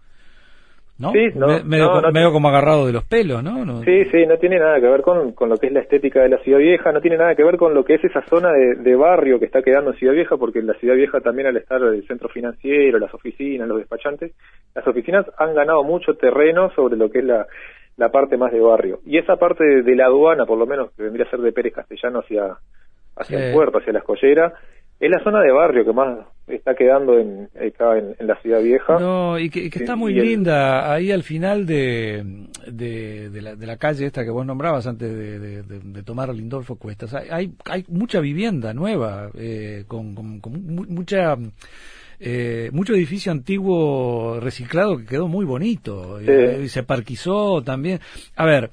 ¿no? 1.02 1.12
Sí, 1.12 1.32
medio, 1.66 2.32
como 2.32 2.50
agarrado 2.50 2.86
de 2.86 2.94
los 2.94 3.04
pelos, 3.04 3.44
¿no? 3.44 3.84
Sí, 3.84 4.06
sí, 4.12 4.26
no 4.26 4.38
tiene 4.38 4.60
nada 4.60 4.80
que 4.80 4.88
ver 4.88 5.02
con, 5.02 5.34
con, 5.34 5.50
lo 5.50 5.58
que 5.58 5.68
es 5.68 5.74
la 5.74 5.82
estética 5.82 6.22
de 6.22 6.30
la 6.30 6.38
Ciudad 6.38 6.60
Vieja, 6.60 6.92
no 6.92 7.02
tiene 7.02 7.18
nada 7.18 7.36
que 7.36 7.44
ver 7.44 7.58
con 7.58 7.74
lo 7.74 7.84
que 7.84 7.96
es 7.96 8.04
esa 8.04 8.22
zona 8.28 8.52
de, 8.54 8.76
de, 8.76 8.96
barrio 8.96 9.40
que 9.40 9.46
está 9.46 9.62
quedando 9.62 9.92
en 9.92 9.98
Ciudad 9.98 10.14
Vieja, 10.14 10.38
porque 10.38 10.60
en 10.60 10.68
la 10.68 10.74
Ciudad 10.76 10.96
Vieja 10.96 11.20
también 11.20 11.48
al 11.48 11.58
estar 11.58 11.82
el 11.82 12.08
centro 12.08 12.30
financiero, 12.30 13.00
las 13.00 13.14
oficinas, 13.14 13.68
los 13.68 13.80
despachantes, 13.80 14.34
las 14.76 14.88
oficinas 14.88 15.26
han 15.38 15.54
ganado 15.56 15.84
mucho 15.84 16.14
terreno 16.14 16.72
sobre 16.76 16.96
lo 16.96 17.10
que 17.10 17.20
es 17.20 17.26
la, 17.26 17.48
la 17.98 18.10
parte 18.10 18.38
más 18.38 18.52
de 18.52 18.60
barrio. 18.60 19.00
Y 19.06 19.18
esa 19.18 19.36
parte 19.36 19.64
de, 19.84 19.96
la 19.96 20.06
aduana, 20.06 20.46
por 20.46 20.58
lo 20.58 20.66
menos, 20.66 20.92
que 20.92 21.04
vendría 21.04 21.26
a 21.26 21.30
ser 21.30 21.40
de 21.40 21.52
Pérez 21.52 21.74
Castellano 21.74 22.20
hacia, 22.20 22.58
hacia 23.16 23.48
el 23.48 23.54
puerto, 23.54 23.78
hacia 23.78 23.94
la 23.94 24.00
escollera, 24.00 24.54
es 25.00 25.10
la 25.10 25.24
zona 25.24 25.42
de 25.42 25.52
barrio 25.52 25.84
que 25.84 25.94
más 25.94 26.20
está 26.56 26.76
quedando 26.76 27.18
en, 27.18 27.50
acá 27.56 27.98
en, 27.98 28.16
la 28.28 28.40
ciudad 28.42 28.62
vieja. 28.62 29.00
No, 29.00 29.40
y 29.40 29.50
que, 29.50 29.68
está 29.68 29.96
muy 29.96 30.14
linda, 30.14 30.92
ahí 30.92 31.12
al 31.12 31.24
final 31.24 31.66
de, 31.66 32.48
de, 32.68 33.42
la, 33.42 33.56
de, 33.56 33.68
la, 33.68 33.78
calle 33.78 34.06
esta 34.06 34.24
que 34.24 34.30
vos 34.30 34.46
nombrabas 34.46 34.88
antes 34.88 35.12
de, 35.12 35.64
de 35.64 36.04
tomar 36.04 36.34
Lindolfo 36.34 36.76
Cuestas, 36.76 37.14
hay, 37.14 37.54
hay 37.66 37.86
mucha 37.88 38.20
vivienda 38.20 38.74
nueva, 38.74 39.30
eh, 39.36 39.86
con, 39.88 40.16
con, 40.16 40.42
mucha... 40.90 41.36
Eh, 42.24 42.70
mucho 42.72 42.94
edificio 42.94 43.32
antiguo 43.32 44.40
reciclado 44.40 44.96
que 44.96 45.06
quedó 45.06 45.28
muy 45.28 45.44
bonito 45.44 46.20
eh, 46.20 46.62
y 46.66 46.70
se 46.70 46.84
parquizó 46.84 47.64
también. 47.64 48.00
A 48.36 48.46
ver, 48.46 48.70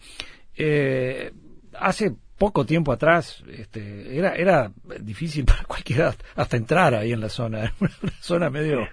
eh, 0.54 1.30
hace 1.72 2.12
poco 2.38 2.64
tiempo 2.64 2.92
atrás 2.92 3.44
este, 3.52 4.16
era 4.16 4.34
era 4.36 4.70
difícil 5.00 5.44
para 5.44 5.64
cualquiera 5.64 6.14
hasta 6.36 6.56
entrar 6.56 6.94
ahí 6.94 7.12
en 7.12 7.20
la 7.20 7.28
zona 7.28 7.72
una 7.80 7.90
zona 8.20 8.50
medio 8.50 8.86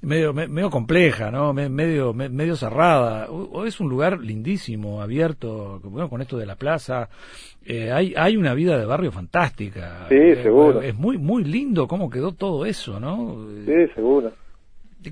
medio 0.00 0.32
medio 0.32 0.70
compleja 0.70 1.30
no 1.30 1.52
medio 1.52 2.14
medio 2.14 2.56
cerrada. 2.56 3.30
O, 3.30 3.64
es 3.64 3.80
un 3.80 3.88
lugar 3.88 4.20
lindísimo 4.20 5.02
abierto 5.02 5.80
bueno, 5.84 6.08
con 6.08 6.22
esto 6.22 6.36
de 6.36 6.46
la 6.46 6.56
plaza. 6.56 7.08
Eh, 7.64 7.92
hay 7.92 8.14
hay 8.16 8.36
una 8.36 8.54
vida 8.54 8.78
de 8.78 8.86
barrio 8.86 9.12
fantástica. 9.12 10.06
Sí 10.08 10.34
seguro. 10.42 10.82
es 10.82 10.94
muy 10.94 11.18
muy 11.18 11.44
lindo 11.44 11.86
cómo 11.86 12.10
quedó 12.10 12.32
todo 12.32 12.66
eso 12.66 12.98
no 13.00 13.46
sí 13.66 13.94
seguro 13.94 14.32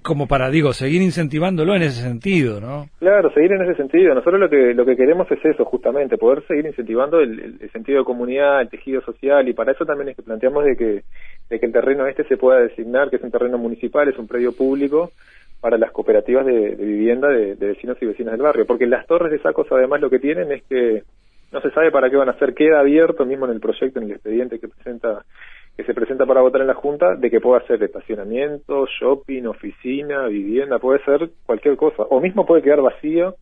como 0.03 0.29
para, 0.29 0.51
digo, 0.51 0.73
seguir 0.73 1.03
incentivándolo 1.03 1.75
en 1.75 1.83
ese 1.83 2.03
sentido, 2.03 2.61
¿no? 2.61 2.87
Claro, 2.99 3.33
seguir 3.33 3.53
en 3.53 3.63
ese 3.63 3.75
sentido. 3.75 4.15
Nosotros 4.15 4.41
lo 4.41 4.49
que 4.49 4.75
lo 4.75 4.85
que 4.85 4.97
queremos 4.97 5.31
es 5.31 5.45
eso, 5.45 5.65
justamente, 5.65 6.17
poder 6.17 6.47
seguir 6.47 6.67
incentivando 6.67 7.21
el, 7.21 7.59
sentido 7.73 7.99
de 7.99 8.05
comunidad, 8.05 8.61
el 8.61 8.69
tejido 8.69 9.01
social, 9.03 9.49
y 9.49 9.53
para 9.53 9.73
eso 9.73 9.85
también 9.85 10.11
es 10.11 10.17
que 10.17 10.23
planteamos 10.23 10.65
de 10.65 10.77
que, 10.77 11.03
de 11.49 11.61
que 11.61 11.67
el 11.67 11.73
terreno 11.73 12.07
este 12.07 12.25
se 12.25 12.37
pueda 12.37 12.61
designar, 12.61 13.11
que 13.11 13.17
es 13.17 13.23
un 13.23 13.31
terreno 13.31 13.59
municipal, 13.59 14.09
es 14.09 14.19
un 14.19 14.29
predio 14.29 14.53
público, 14.53 15.11
para 15.61 15.77
las 15.77 15.91
cooperativas 15.91 16.47
de, 16.47 16.75
vivienda 16.77 17.29
de, 17.29 17.57
de, 17.57 17.67
vecinos 17.67 17.97
y 18.01 18.07
vecinas 18.07 18.33
del 18.33 18.43
barrio. 18.43 18.67
Porque 18.67 18.87
las 18.87 19.07
torres 19.07 19.33
de 19.33 19.41
Sacos, 19.41 19.67
además, 19.71 20.01
lo 20.01 20.11
que 20.11 20.19
tienen 20.19 20.53
es 20.53 20.63
que 20.65 21.03
no 21.53 21.61
se 21.61 21.71
sabe 21.71 21.91
para 21.91 22.09
qué 22.09 22.17
van 22.17 22.29
a 22.29 22.39
ser, 22.39 22.55
queda 22.55 22.81
abierto 22.81 23.27
mismo 23.27 23.47
en 23.47 23.53
el 23.53 23.61
proyecto, 23.61 23.99
en 23.99 24.07
el 24.07 24.13
expediente 24.13 24.59
que 24.59 24.69
presenta 24.69 25.25
que 25.77 25.85
se 25.85 25.95
presenta 25.95 26.27
para 26.27 26.41
votar 26.43 26.61
en 26.61 26.67
la 26.67 26.75
Junta 26.75 27.15
de 27.17 27.31
que 27.31 27.41
pueda 27.41 27.67
ser 27.67 27.83
estacionamiento, 27.83 28.87
shopping, 28.87 29.45
oficina, 29.45 30.27
vivienda, 30.27 30.79
puede 30.79 31.03
ser 31.05 31.31
cualquier 31.47 31.77
cosa, 31.77 32.03
o 32.03 32.21
mismo 32.21 32.45
puede 32.45 32.63
quedar 32.63 32.83
vacío, 32.83 33.37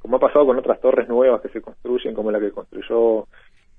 como 0.00 0.16
ha 0.16 0.20
pasado 0.20 0.46
con 0.46 0.58
otras 0.58 0.80
torres 0.80 1.08
nuevas 1.08 1.40
que 1.40 1.48
se 1.48 1.60
construyen, 1.60 2.14
como 2.14 2.30
la 2.30 2.40
que 2.40 2.52
construyó 2.52 3.26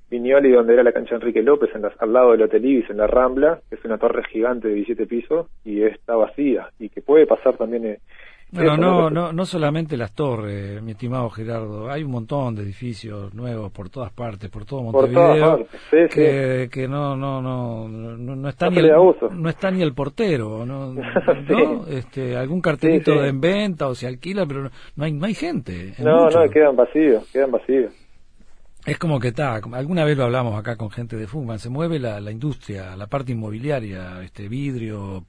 Viñoli, 0.09 0.51
donde 0.51 0.73
era 0.73 0.83
la 0.83 0.91
cancha 0.91 1.15
Enrique 1.15 1.41
López, 1.41 1.69
en 1.73 1.85
al 1.85 2.13
lado 2.13 2.31
del 2.31 2.43
Hotel 2.43 2.65
Ibis, 2.65 2.89
en 2.89 2.97
la 2.97 3.07
Rambla, 3.07 3.61
que 3.69 3.75
es 3.75 3.85
una 3.85 3.97
torre 3.97 4.23
gigante 4.25 4.67
de 4.67 4.75
17 4.75 5.07
pisos, 5.07 5.47
y 5.63 5.83
está 5.83 6.15
vacía, 6.15 6.69
y 6.79 6.89
que 6.89 7.01
puede 7.01 7.25
pasar 7.25 7.57
también... 7.57 7.85
Eh, 7.85 7.99
bueno, 8.51 8.75
no, 8.77 9.09
no, 9.09 9.31
no 9.31 9.45
solamente 9.45 9.95
las 9.95 10.13
torres, 10.13 10.81
mi 10.81 10.91
estimado 10.91 11.29
Gerardo, 11.29 11.89
hay 11.89 12.03
un 12.03 12.11
montón 12.11 12.55
de 12.55 12.63
edificios 12.63 13.33
nuevos 13.33 13.71
por 13.71 13.89
todas 13.89 14.11
partes, 14.11 14.49
por 14.49 14.65
todo 14.65 14.83
Montevideo, 14.83 15.65
que, 16.09 16.69
que 16.71 16.87
no, 16.87 17.15
no, 17.15 17.41
no, 17.41 17.87
no, 17.87 18.49
está 18.49 18.69
ni 18.69 18.79
el, 18.79 18.91
no 18.91 19.49
está 19.49 19.71
ni 19.71 19.81
el 19.81 19.93
portero, 19.93 20.65
¿no? 20.65 20.93
este, 21.89 22.35
algún 22.35 22.61
cartelito 22.61 23.23
en 23.23 23.39
venta 23.39 23.87
o 23.87 23.95
se 23.95 24.07
alquila, 24.07 24.45
pero 24.45 24.69
no 24.95 25.05
hay, 25.05 25.13
no 25.13 25.25
hay 25.25 25.33
gente. 25.33 25.93
No, 25.99 26.29
no, 26.29 26.49
quedan 26.49 26.75
vacíos, 26.75 27.29
quedan 27.31 27.51
vacíos. 27.51 27.93
Es 28.85 28.97
como 28.97 29.19
que 29.19 29.27
está, 29.27 29.53
alguna 29.53 30.03
vez 30.03 30.17
lo 30.17 30.23
hablamos 30.23 30.57
acá 30.57 30.75
con 30.75 30.89
gente 30.89 31.15
de 31.15 31.27
Fugman, 31.27 31.59
se 31.59 31.69
mueve 31.69 31.99
la, 31.99 32.19
la 32.19 32.31
industria, 32.31 32.95
la 32.95 33.05
parte 33.05 33.31
inmobiliaria, 33.31 34.23
este 34.23 34.47
vidrio, 34.47 35.25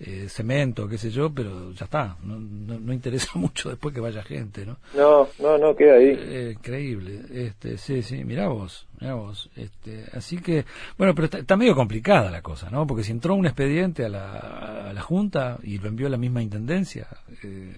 eh, 0.00 0.26
cemento, 0.28 0.88
qué 0.88 0.96
sé 0.96 1.10
yo, 1.10 1.30
pero 1.32 1.72
ya 1.72 1.84
está, 1.84 2.16
no, 2.22 2.38
no, 2.38 2.92
interesa 2.94 3.32
mucho 3.38 3.68
después 3.68 3.94
que 3.94 4.00
vaya 4.00 4.22
gente, 4.22 4.64
¿no? 4.64 4.78
No, 4.94 5.28
no, 5.40 5.58
no, 5.58 5.76
queda 5.76 5.96
ahí. 5.96 6.16
Eh, 6.18 6.54
increíble, 6.56 7.20
este, 7.32 7.76
sí, 7.76 8.02
sí, 8.02 8.24
mirá 8.24 8.48
vos, 8.48 8.88
mirá 8.98 9.14
vos, 9.14 9.50
este, 9.56 10.04
así 10.14 10.38
que, 10.38 10.64
bueno, 10.96 11.14
pero 11.14 11.26
está, 11.26 11.56
medio 11.56 11.74
complicada 11.74 12.30
la 12.30 12.40
cosa, 12.40 12.70
¿no? 12.70 12.86
Porque 12.86 13.04
si 13.04 13.12
entró 13.12 13.34
un 13.34 13.44
expediente 13.44 14.06
a 14.06 14.08
la, 14.08 14.88
a 14.88 14.92
la 14.94 15.02
Junta 15.02 15.58
y 15.62 15.78
lo 15.78 15.88
envió 15.88 16.08
la 16.08 16.16
misma 16.16 16.42
Intendencia... 16.42 17.08
Eh, 17.42 17.76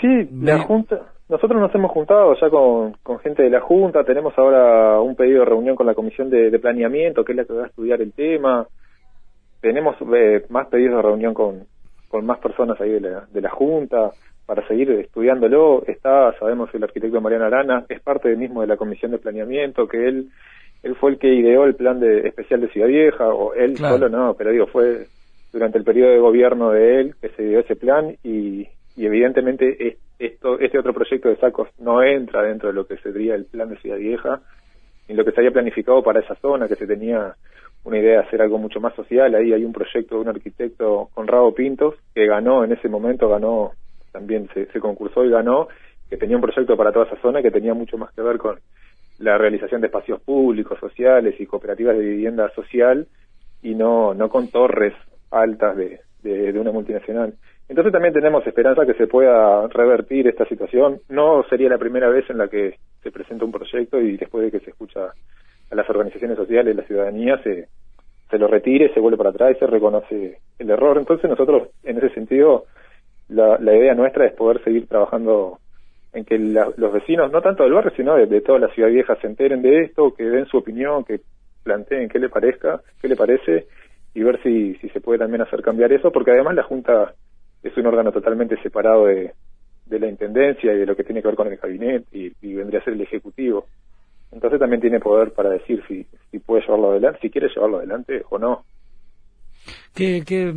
sí, 0.00 0.28
la 0.32 0.60
Junta 0.60 1.15
nosotros 1.28 1.60
nos 1.60 1.74
hemos 1.74 1.90
juntado 1.90 2.34
ya 2.40 2.48
con, 2.50 2.94
gente 3.20 3.42
de 3.42 3.50
la 3.50 3.60
Junta, 3.60 4.04
tenemos 4.04 4.36
ahora 4.38 5.00
un 5.00 5.16
pedido 5.16 5.40
de 5.40 5.46
reunión 5.46 5.74
con 5.76 5.86
la 5.86 5.94
Comisión 5.94 6.30
de, 6.30 6.58
Planeamiento, 6.58 7.24
que 7.24 7.32
es 7.32 7.36
la 7.36 7.44
que 7.44 7.52
va 7.52 7.64
a 7.64 7.68
estudiar 7.68 8.00
el 8.00 8.12
tema. 8.12 8.66
Tenemos 9.60 9.96
eh, 10.14 10.44
más 10.50 10.68
pedidos 10.68 10.96
de 10.96 11.02
reunión 11.02 11.34
con, 11.34 11.64
con 12.08 12.24
más 12.24 12.38
personas 12.38 12.80
ahí 12.80 12.90
de 12.90 13.00
la, 13.00 13.26
de 13.32 13.40
la 13.40 13.50
Junta 13.50 14.10
para 14.46 14.66
seguir 14.68 14.90
estudiándolo. 14.92 15.82
Está, 15.86 16.32
sabemos, 16.38 16.72
el 16.74 16.84
arquitecto 16.84 17.20
Mariano 17.20 17.46
Arana, 17.46 17.84
es 17.88 18.00
parte 18.00 18.28
del 18.28 18.38
mismo 18.38 18.60
de 18.60 18.68
la 18.68 18.76
Comisión 18.76 19.10
de 19.10 19.18
Planeamiento, 19.18 19.88
que 19.88 20.06
él 20.06 20.30
él 20.82 20.94
fue 20.94 21.10
el 21.10 21.18
que 21.18 21.34
ideó 21.34 21.64
el 21.64 21.74
plan 21.74 21.98
de 21.98 22.28
especial 22.28 22.60
de 22.60 22.68
Ciudad 22.68 22.86
Vieja, 22.86 23.26
o 23.28 23.54
él 23.54 23.76
solo 23.76 24.08
no, 24.08 24.34
pero 24.34 24.52
digo, 24.52 24.66
fue 24.66 25.06
durante 25.52 25.78
el 25.78 25.84
periodo 25.84 26.12
de 26.12 26.18
gobierno 26.18 26.70
de 26.70 27.00
él 27.00 27.14
que 27.20 27.30
se 27.30 27.42
dio 27.42 27.58
ese 27.58 27.74
plan 27.74 28.14
y, 28.22 28.68
y 28.94 29.06
evidentemente 29.06 29.96
esto, 30.18 30.58
este 30.58 30.78
otro 30.78 30.94
proyecto 30.94 31.28
de 31.28 31.36
sacos 31.36 31.68
no 31.78 32.02
entra 32.02 32.42
dentro 32.42 32.68
de 32.68 32.74
lo 32.74 32.86
que 32.86 32.96
sería 32.98 33.34
el 33.34 33.44
plan 33.44 33.68
de 33.68 33.78
Ciudad 33.78 33.98
Vieja, 33.98 34.40
ni 35.08 35.14
lo 35.14 35.24
que 35.24 35.32
se 35.32 35.40
había 35.40 35.52
planificado 35.52 36.02
para 36.02 36.20
esa 36.20 36.34
zona, 36.36 36.68
que 36.68 36.74
se 36.74 36.86
tenía 36.86 37.34
una 37.84 37.98
idea 37.98 38.20
de 38.20 38.26
hacer 38.26 38.42
algo 38.42 38.58
mucho 38.58 38.80
más 38.80 38.94
social. 38.94 39.34
Ahí 39.34 39.52
hay 39.52 39.64
un 39.64 39.72
proyecto 39.72 40.16
de 40.16 40.20
un 40.22 40.28
arquitecto, 40.28 41.10
Conrado 41.14 41.54
Pintos, 41.54 41.94
que 42.14 42.26
ganó 42.26 42.64
en 42.64 42.72
ese 42.72 42.88
momento, 42.88 43.28
ganó, 43.28 43.72
también 44.12 44.48
se, 44.54 44.66
se 44.66 44.80
concursó 44.80 45.24
y 45.24 45.30
ganó, 45.30 45.68
que 46.08 46.16
tenía 46.16 46.36
un 46.36 46.42
proyecto 46.42 46.76
para 46.76 46.92
toda 46.92 47.06
esa 47.06 47.20
zona 47.20 47.42
que 47.42 47.50
tenía 47.50 47.74
mucho 47.74 47.98
más 47.98 48.12
que 48.12 48.22
ver 48.22 48.38
con 48.38 48.58
la 49.18 49.38
realización 49.38 49.80
de 49.80 49.86
espacios 49.86 50.20
públicos, 50.20 50.78
sociales 50.78 51.34
y 51.38 51.46
cooperativas 51.46 51.96
de 51.96 52.04
vivienda 52.04 52.50
social 52.54 53.06
y 53.62 53.74
no, 53.74 54.14
no 54.14 54.28
con 54.28 54.48
torres 54.48 54.94
altas 55.30 55.76
de, 55.76 56.00
de 56.22 56.58
una 56.58 56.72
multinacional. 56.72 57.34
Entonces 57.68 57.92
también 57.92 58.14
tenemos 58.14 58.46
esperanza 58.46 58.86
que 58.86 58.94
se 58.94 59.08
pueda 59.08 59.66
revertir 59.68 60.28
esta 60.28 60.46
situación. 60.46 61.00
No 61.08 61.44
sería 61.50 61.68
la 61.68 61.78
primera 61.78 62.08
vez 62.08 62.28
en 62.30 62.38
la 62.38 62.48
que 62.48 62.78
se 63.02 63.10
presenta 63.10 63.44
un 63.44 63.52
proyecto 63.52 64.00
y 64.00 64.16
después 64.16 64.44
de 64.44 64.52
que 64.52 64.64
se 64.64 64.70
escucha 64.70 65.12
a 65.70 65.74
las 65.74 65.88
organizaciones 65.90 66.36
sociales, 66.36 66.76
la 66.76 66.84
ciudadanía, 66.84 67.42
se, 67.42 67.68
se 68.30 68.38
lo 68.38 68.46
retire, 68.46 68.92
se 68.94 69.00
vuelve 69.00 69.18
para 69.18 69.30
atrás 69.30 69.56
y 69.56 69.58
se 69.58 69.66
reconoce 69.66 70.38
el 70.58 70.70
error. 70.70 70.96
Entonces 70.98 71.28
nosotros, 71.28 71.68
en 71.82 71.98
ese 71.98 72.10
sentido, 72.10 72.66
la, 73.28 73.58
la 73.58 73.74
idea 73.74 73.94
nuestra 73.94 74.26
es 74.26 74.32
poder 74.34 74.62
seguir 74.62 74.86
trabajando 74.86 75.58
en 76.16 76.24
que 76.24 76.38
los 76.38 76.92
vecinos, 76.92 77.30
no 77.30 77.42
tanto 77.42 77.62
del 77.62 77.74
barrio, 77.74 77.92
sino 77.94 78.14
de, 78.14 78.40
toda 78.40 78.58
la 78.58 78.68
ciudad 78.68 78.88
vieja, 78.88 79.16
se 79.16 79.26
enteren 79.26 79.60
de 79.60 79.82
esto, 79.82 80.14
que 80.14 80.24
den 80.24 80.46
su 80.46 80.56
opinión, 80.56 81.04
que 81.04 81.20
planteen 81.62 82.08
qué 82.08 82.18
le 82.18 82.30
parezca, 82.30 82.80
qué 83.02 83.08
le 83.08 83.16
parece, 83.16 83.66
y 84.14 84.22
ver 84.22 84.42
si, 84.42 84.76
si 84.76 84.88
se 84.88 85.00
puede 85.02 85.18
también 85.18 85.42
hacer 85.42 85.60
cambiar 85.60 85.92
eso, 85.92 86.10
porque 86.10 86.30
además 86.30 86.54
la 86.54 86.62
Junta 86.62 87.12
es 87.62 87.76
un 87.76 87.86
órgano 87.86 88.12
totalmente 88.12 88.60
separado 88.62 89.06
de, 89.06 89.32
la 89.88 90.08
intendencia 90.08 90.72
y 90.72 90.78
de 90.78 90.86
lo 90.86 90.96
que 90.96 91.04
tiene 91.04 91.22
que 91.22 91.28
ver 91.28 91.36
con 91.36 91.48
el 91.48 91.56
gabinete 91.56 92.06
y, 92.12 92.54
vendría 92.54 92.80
a 92.80 92.84
ser 92.84 92.94
el 92.94 93.00
ejecutivo. 93.00 93.66
Entonces 94.32 94.58
también 94.58 94.80
tiene 94.80 95.00
poder 95.00 95.32
para 95.32 95.50
decir 95.50 95.82
si, 95.86 96.06
si 96.30 96.38
puede 96.40 96.62
llevarlo 96.62 96.90
adelante, 96.90 97.20
si 97.22 97.30
quiere 97.30 97.48
llevarlo 97.48 97.78
adelante 97.78 98.22
o 98.30 98.38
no. 98.38 98.64
¿Qué, 99.94 100.24
qué, 100.26 100.52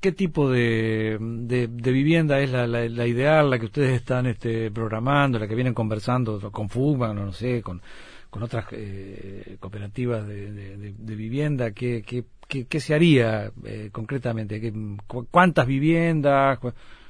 qué, 0.00 0.12
tipo 0.12 0.50
de, 0.50 1.18
de, 1.20 1.92
vivienda 1.92 2.40
es 2.40 2.50
la, 2.50 3.06
ideal, 3.06 3.50
la 3.50 3.58
que 3.58 3.66
ustedes 3.66 3.92
están 3.96 4.24
este, 4.26 4.70
programando, 4.70 5.38
la 5.38 5.46
que 5.46 5.54
vienen 5.54 5.74
conversando 5.74 6.40
con 6.50 6.70
FUGMA, 6.70 7.12
no, 7.12 7.32
sé, 7.32 7.60
con, 7.60 7.82
con 8.30 8.42
otras 8.42 8.64
eh, 8.72 9.56
cooperativas 9.60 10.26
de, 10.26 10.50
de, 10.52 11.14
vivienda? 11.14 11.72
¿Qué, 11.72 12.02
qué, 12.02 12.24
qué, 12.48 12.80
se 12.80 12.94
haría 12.94 13.50
eh, 13.64 13.90
concretamente? 13.92 14.60
¿Qué, 14.60 14.72
¿Cuántas 15.30 15.66
viviendas? 15.66 16.58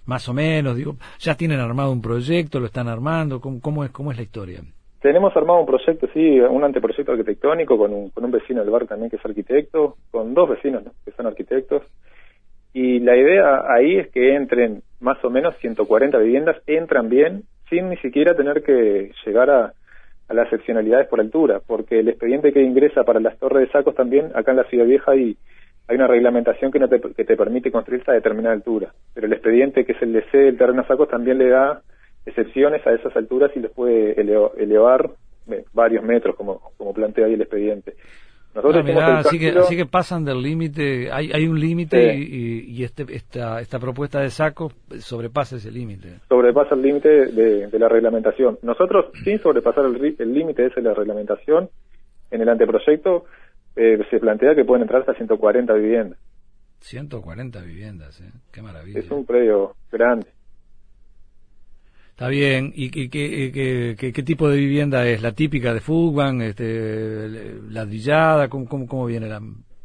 Más 0.06 0.28
o 0.28 0.34
menos, 0.34 0.76
digo, 0.76 0.96
¿ya 1.18 1.34
tienen 1.34 1.58
armado 1.58 1.90
un 1.90 2.00
proyecto? 2.00 2.60
¿Lo 2.60 2.66
están 2.66 2.88
armando? 2.88 3.40
¿Cómo, 3.40 3.60
cómo 3.60 3.84
es, 3.84 3.90
cómo 3.90 4.12
es 4.12 4.16
la 4.16 4.22
historia? 4.22 4.60
Tenemos 5.00 5.36
armado 5.36 5.60
un 5.60 5.66
proyecto, 5.66 6.08
sí, 6.14 6.40
un 6.40 6.64
anteproyecto 6.64 7.12
arquitectónico 7.12 7.76
con 7.76 7.92
un, 7.92 8.10
con 8.10 8.24
un 8.24 8.30
vecino 8.30 8.60
del 8.60 8.70
bar 8.70 8.86
también 8.86 9.10
que 9.10 9.16
es 9.16 9.24
arquitecto, 9.24 9.96
con 10.10 10.32
dos 10.32 10.48
vecinos 10.48 10.84
que 11.04 11.10
son 11.12 11.26
arquitectos. 11.26 11.82
Y 12.72 13.00
la 13.00 13.16
idea 13.16 13.62
ahí 13.68 13.98
es 13.98 14.08
que 14.08 14.34
entren 14.34 14.82
más 15.00 15.22
o 15.24 15.30
menos 15.30 15.56
140 15.58 16.18
viviendas, 16.18 16.56
entran 16.66 17.08
bien, 17.08 17.44
sin 17.68 17.88
ni 17.88 17.96
siquiera 17.98 18.36
tener 18.36 18.62
que 18.62 19.12
llegar 19.24 19.50
a, 19.50 19.72
a 20.28 20.34
las 20.34 20.46
excepcionalidades 20.46 21.08
por 21.08 21.20
altura, 21.20 21.60
porque 21.66 22.00
el 22.00 22.08
expediente 22.08 22.52
que 22.52 22.62
ingresa 22.62 23.04
para 23.04 23.20
las 23.20 23.38
torres 23.38 23.66
de 23.66 23.72
sacos 23.72 23.94
también, 23.94 24.32
acá 24.34 24.50
en 24.50 24.58
la 24.58 24.64
Ciudad 24.64 24.86
Vieja 24.86 25.12
hay, 25.12 25.36
hay 25.88 25.96
una 25.96 26.06
reglamentación 26.06 26.72
que, 26.72 26.78
no 26.78 26.88
te, 26.88 27.00
que 27.00 27.24
te 27.24 27.36
permite 27.36 27.70
construir 27.70 28.02
a 28.06 28.12
determinada 28.12 28.54
altura, 28.54 28.92
pero 29.14 29.26
el 29.26 29.32
expediente 29.32 29.84
que 29.84 29.92
es 29.92 30.02
el 30.02 30.12
de 30.12 30.22
C 30.30 30.38
del 30.38 30.58
terreno 30.58 30.82
a 30.82 30.86
sacos 30.86 31.08
también 31.08 31.38
le 31.38 31.48
da 31.48 31.82
excepciones 32.24 32.84
a 32.86 32.92
esas 32.92 33.16
alturas 33.16 33.52
y 33.54 33.60
les 33.60 33.70
puede 33.70 34.20
elevar 34.20 35.10
eh, 35.48 35.64
varios 35.72 36.02
metros, 36.02 36.34
como, 36.34 36.60
como 36.76 36.92
plantea 36.92 37.26
ahí 37.26 37.34
el 37.34 37.40
expediente. 37.40 37.94
Nosotros 38.56 38.86
ah, 38.96 39.18
así, 39.18 39.38
que, 39.38 39.50
así 39.50 39.76
que 39.76 39.84
pasan 39.84 40.24
del 40.24 40.40
límite, 40.40 41.12
hay, 41.12 41.30
hay 41.30 41.46
un 41.46 41.60
límite 41.60 42.16
y, 42.16 42.64
y, 42.66 42.84
este, 42.84 43.04
esta, 43.10 43.60
esta 43.60 43.78
propuesta 43.78 44.20
de 44.20 44.30
saco 44.30 44.72
sobrepasa 44.98 45.56
ese 45.56 45.70
límite. 45.70 46.20
Sobrepasa 46.26 46.74
el 46.74 46.80
límite 46.80 47.08
de, 47.08 47.78
la 47.78 47.88
reglamentación. 47.88 48.58
Nosotros, 48.62 49.12
sin 49.24 49.38
sobrepasar 49.40 49.84
el 49.84 50.32
límite 50.32 50.64
ese 50.64 50.80
de 50.80 50.88
la 50.88 50.94
reglamentación, 50.94 51.68
en 52.30 52.40
el 52.40 52.48
anteproyecto 52.48 53.26
eh, 53.76 53.98
se 54.10 54.18
plantea 54.18 54.54
que 54.54 54.64
pueden 54.64 54.82
entrar 54.82 55.02
hasta 55.02 55.12
140 55.12 55.74
viviendas. 55.74 56.18
140 56.80 57.60
viviendas, 57.60 58.20
¿eh? 58.22 58.30
qué 58.52 58.62
maravilla. 58.62 59.00
Es 59.00 59.10
un 59.10 59.26
predio 59.26 59.74
grande. 59.92 60.28
Está 62.16 62.28
bien. 62.28 62.72
¿Y 62.74 62.88
qué, 62.88 63.10
qué, 63.10 64.22
tipo 64.22 64.48
de 64.48 64.56
vivienda 64.56 65.06
es? 65.06 65.20
¿La 65.20 65.32
típica 65.32 65.74
de 65.74 65.80
Fugban? 65.80 66.40
Este, 66.40 67.28
¿Ladrillada? 67.68 68.48
¿Cómo, 68.48 68.66
cómo, 68.66 68.86
cómo 68.86 69.04
viene 69.04 69.28
la, 69.28 69.38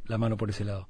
la, 0.07 0.17
mano 0.17 0.37
por 0.37 0.49
ese 0.49 0.63
lado? 0.63 0.87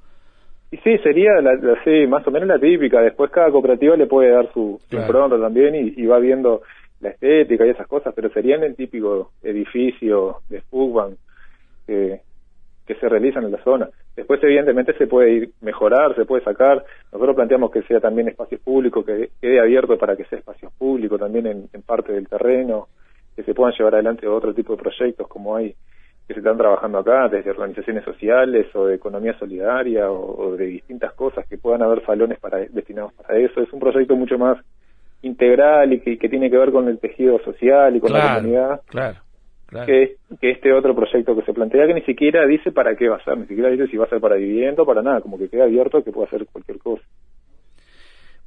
Y 0.70 0.78
sí, 0.78 1.00
sería 1.00 1.42
la, 1.42 1.58
sí, 1.84 2.06
más 2.06 2.28
o 2.28 2.30
menos 2.30 2.48
la 2.48 2.60
típica. 2.60 3.02
Después 3.02 3.32
cada 3.32 3.50
cooperativa 3.50 3.96
le 3.96 4.06
puede 4.06 4.30
dar 4.30 4.54
su, 4.54 4.80
impronta 4.92 5.40
también 5.40 5.74
y, 5.98 6.06
va 6.06 6.20
viendo 6.20 6.62
la 7.00 7.10
estética 7.10 7.66
y 7.66 7.72
esas 7.72 7.88
cosas, 7.88 8.14
pero 8.16 8.30
serían 8.30 8.62
el 8.62 8.76
típico 8.76 9.32
edificio 9.42 10.42
de 10.48 10.62
Fugban 10.62 11.16
que, 11.88 12.22
que 12.86 12.94
se 12.94 13.10
realizan 13.10 13.46
en 13.46 13.54
la 13.54 13.64
zona. 13.64 13.90
Después, 14.16 14.44
evidentemente, 14.44 14.94
se 14.98 15.08
puede 15.08 15.32
ir 15.32 15.50
mejorar, 15.62 16.16
se 16.16 16.26
puede 16.26 16.44
sacar. 16.44 16.84
Nosotros 17.12 17.36
planteamos 17.36 17.72
que 17.72 17.82
sea 17.84 18.00
también 18.00 18.28
espacio 18.28 18.60
público, 18.60 19.06
que 19.06 19.30
quede 19.40 19.60
abierto 19.60 19.98
para 19.98 20.16
que 20.16 20.26
sea 20.26 20.40
espacio 20.40 20.72
público 20.78 21.18
también 21.18 21.48
en, 21.48 21.82
parte 21.84 22.12
del 22.12 22.28
terreno, 22.28 22.90
que 23.36 23.44
se 23.44 23.54
puedan 23.54 23.74
llevar 23.78 23.96
adelante 23.96 24.28
otro 24.28 24.54
tipo 24.54 24.76
de 24.76 24.82
proyectos 24.82 25.28
como 25.28 25.56
hay 25.56 25.74
que 26.28 26.36
se 26.36 26.40
están 26.40 26.58
trabajando 26.58 27.00
acá, 27.00 27.28
desde 27.30 27.50
organizaciones 27.50 28.06
sociales 28.06 28.68
o 28.76 28.86
de 28.86 28.96
economía 28.96 29.38
solidaria 29.38 30.10
o, 30.10 30.56
de 30.56 30.66
distintas 30.66 31.14
cosas, 31.14 31.46
que 31.48 31.58
puedan 31.58 31.82
haber 31.82 32.06
salones 32.06 32.40
para, 32.40 32.60
destinados 32.60 33.12
para 33.14 33.38
eso. 33.38 33.62
Es 33.62 33.74
un 33.74 33.80
proyecto 33.80 34.16
mucho 34.16 34.38
más 34.38 34.58
integral 35.24 35.92
y 35.94 36.00
que, 36.00 36.30
tiene 36.30 36.50
que 36.50 36.58
ver 36.58 36.72
con 36.72 36.88
el 36.88 37.00
tejido 37.00 37.40
social 37.40 37.96
y 37.96 38.00
con 38.00 38.14
la 38.14 38.36
comunidad. 38.36 38.82
Claro 38.88 39.20
que, 39.86 40.18
este 40.42 40.74
otro 40.74 40.96
proyecto 40.96 41.36
que 41.36 41.44
se 41.44 41.54
plantea, 41.54 41.88
que 41.88 41.94
ni 41.94 42.02
siquiera 42.02 42.46
dice 42.46 42.72
para 42.72 42.96
qué 42.96 43.08
va 43.08 43.18
a 43.18 43.24
ser, 43.24 43.38
ni 43.38 43.48
siquiera 43.48 43.70
dice 43.70 43.88
si 43.88 43.98
va 43.98 44.06
a 44.06 44.10
ser 44.10 44.20
para 44.20 44.36
vivienda 44.36 44.84
o 44.84 44.86
para 44.86 45.02
nada, 45.02 45.22
como 45.22 45.38
que 45.38 45.50
queda 45.50 45.64
abierto 45.64 46.04
que 46.04 46.12
pueda 46.12 46.28
hacer 46.28 46.46
cualquier 46.52 46.80
cosa. 46.80 47.04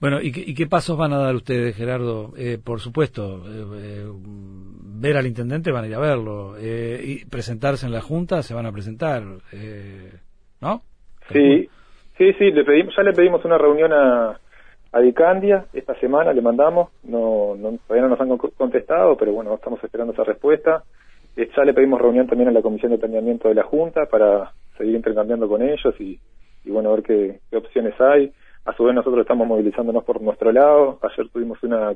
Bueno, 0.01 0.19
¿y 0.21 0.55
qué, 0.55 0.67
pasos 0.67 0.99
van 0.99 1.15
a 1.15 1.19
dar 1.19 1.35
ustedes, 1.35 1.75
Gerardo? 1.77 2.33
Eh, 2.37 2.59
por 2.63 2.81
supuesto, 2.81 3.43
eh, 3.47 3.65
eh, 3.77 4.05
ver 4.07 5.17
al 5.17 5.27
intendente 5.27 5.73
van 5.73 5.85
a 5.85 5.87
ir 5.87 5.95
a 5.95 6.01
verlo, 6.01 6.57
y 6.61 7.25
presentarse 7.25 7.87
en 7.87 7.93
la 7.93 8.03
Junta 8.03 8.43
se 8.43 8.55
van 8.55 8.67
a 8.67 8.73
presentar, 8.73 9.23
¿no? 10.61 10.83
Sí, 11.33 11.69
sí, 12.19 12.33
sí, 12.35 12.51
le 12.51 12.65
pedimos, 12.65 12.95
ya 12.95 13.03
le 13.03 13.13
pedimos 13.13 13.43
una 13.47 13.57
reunión 13.57 13.95
a, 13.95 14.39
a 14.93 15.01
Dicandia 15.01 15.67
esta 15.73 15.95
semana, 16.01 16.33
le 16.35 16.43
mandamos, 16.43 16.91
no, 17.05 17.57
no, 17.57 17.79
todavía 17.87 18.07
no 18.07 18.15
nos 18.17 18.21
han 18.21 18.37
contestado, 18.37 19.17
pero 19.17 19.33
bueno, 19.33 19.55
estamos 19.55 19.83
esperando 19.83 20.13
esa 20.13 20.25
respuesta. 20.25 20.85
Eh, 21.37 21.51
ya 21.57 21.65
le 21.65 21.75
pedimos 21.75 22.01
reunión 22.01 22.27
también 22.27 22.49
a 22.49 22.53
la 22.53 22.63
Comisión 22.63 22.93
de 22.93 22.99
Planeamiento 22.99 23.49
de 23.49 23.55
la 23.55 23.65
Junta 23.65 24.07
para 24.07 24.53
seguir 24.79 24.95
intercambiando 24.95 25.49
con 25.49 25.63
ellos 25.63 25.95
y, 26.01 26.19
y 26.65 26.71
bueno, 26.71 26.93
ver 26.93 27.03
qué, 27.03 27.41
opciones 27.57 28.01
hay. 28.01 28.33
A 28.65 28.75
su 28.75 28.85
vez 28.85 28.95
nosotros 28.95 29.23
estamos 29.23 29.47
movilizándonos 29.47 30.05
por 30.05 30.21
nuestro 30.23 30.53
lado. 30.53 30.99
Ayer 31.03 31.29
tuvimos 31.29 31.63
una 31.63 31.95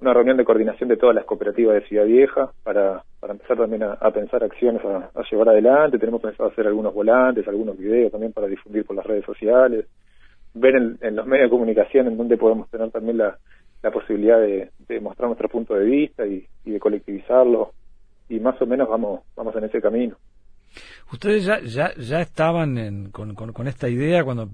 una 0.00 0.14
reunión 0.14 0.36
de 0.36 0.44
coordinación 0.44 0.88
de 0.88 0.96
todas 0.96 1.14
las 1.14 1.24
cooperativas 1.24 1.74
de 1.74 1.86
Ciudad 1.86 2.06
Vieja 2.06 2.50
para, 2.62 3.04
para 3.20 3.34
empezar 3.34 3.58
también 3.58 3.82
a, 3.82 4.10
pensar 4.10 4.42
acciones 4.42 4.82
a, 4.84 5.10
llevar 5.30 5.50
adelante. 5.50 5.98
Tenemos 5.98 6.22
pensado 6.22 6.48
hacer 6.48 6.66
algunos 6.66 6.94
volantes, 6.94 7.46
algunos 7.46 7.76
videos 7.76 8.10
también 8.10 8.32
para 8.32 8.46
difundir 8.46 8.84
por 8.84 8.96
las 8.96 9.04
redes 9.04 9.24
sociales, 9.24 9.86
ver 10.54 10.74
en, 10.76 11.16
los 11.16 11.26
medios 11.26 11.46
de 11.46 11.50
comunicación 11.50 12.06
en 12.06 12.16
donde 12.16 12.38
podemos 12.38 12.68
tener 12.70 12.90
también 12.90 13.18
la, 13.18 13.36
la 13.82 13.90
posibilidad 13.90 14.40
de, 14.40 14.70
mostrar 15.00 15.28
nuestro 15.28 15.48
punto 15.48 15.74
de 15.74 15.84
vista 15.84 16.26
y, 16.26 16.46
de 16.64 16.80
colectivizarlo 16.80 17.72
y 18.30 18.40
más 18.40 18.60
o 18.62 18.66
menos 18.66 18.88
vamos, 18.88 19.20
vamos 19.36 19.54
en 19.56 19.64
ese 19.64 19.82
camino. 19.82 20.16
Ustedes 21.12 21.44
ya, 21.44 21.60
ya, 21.60 21.92
ya 21.96 22.20
estaban 22.20 23.10
con, 23.10 23.34
con, 23.34 23.66
esta 23.66 23.88
idea 23.88 24.22
cuando 24.22 24.48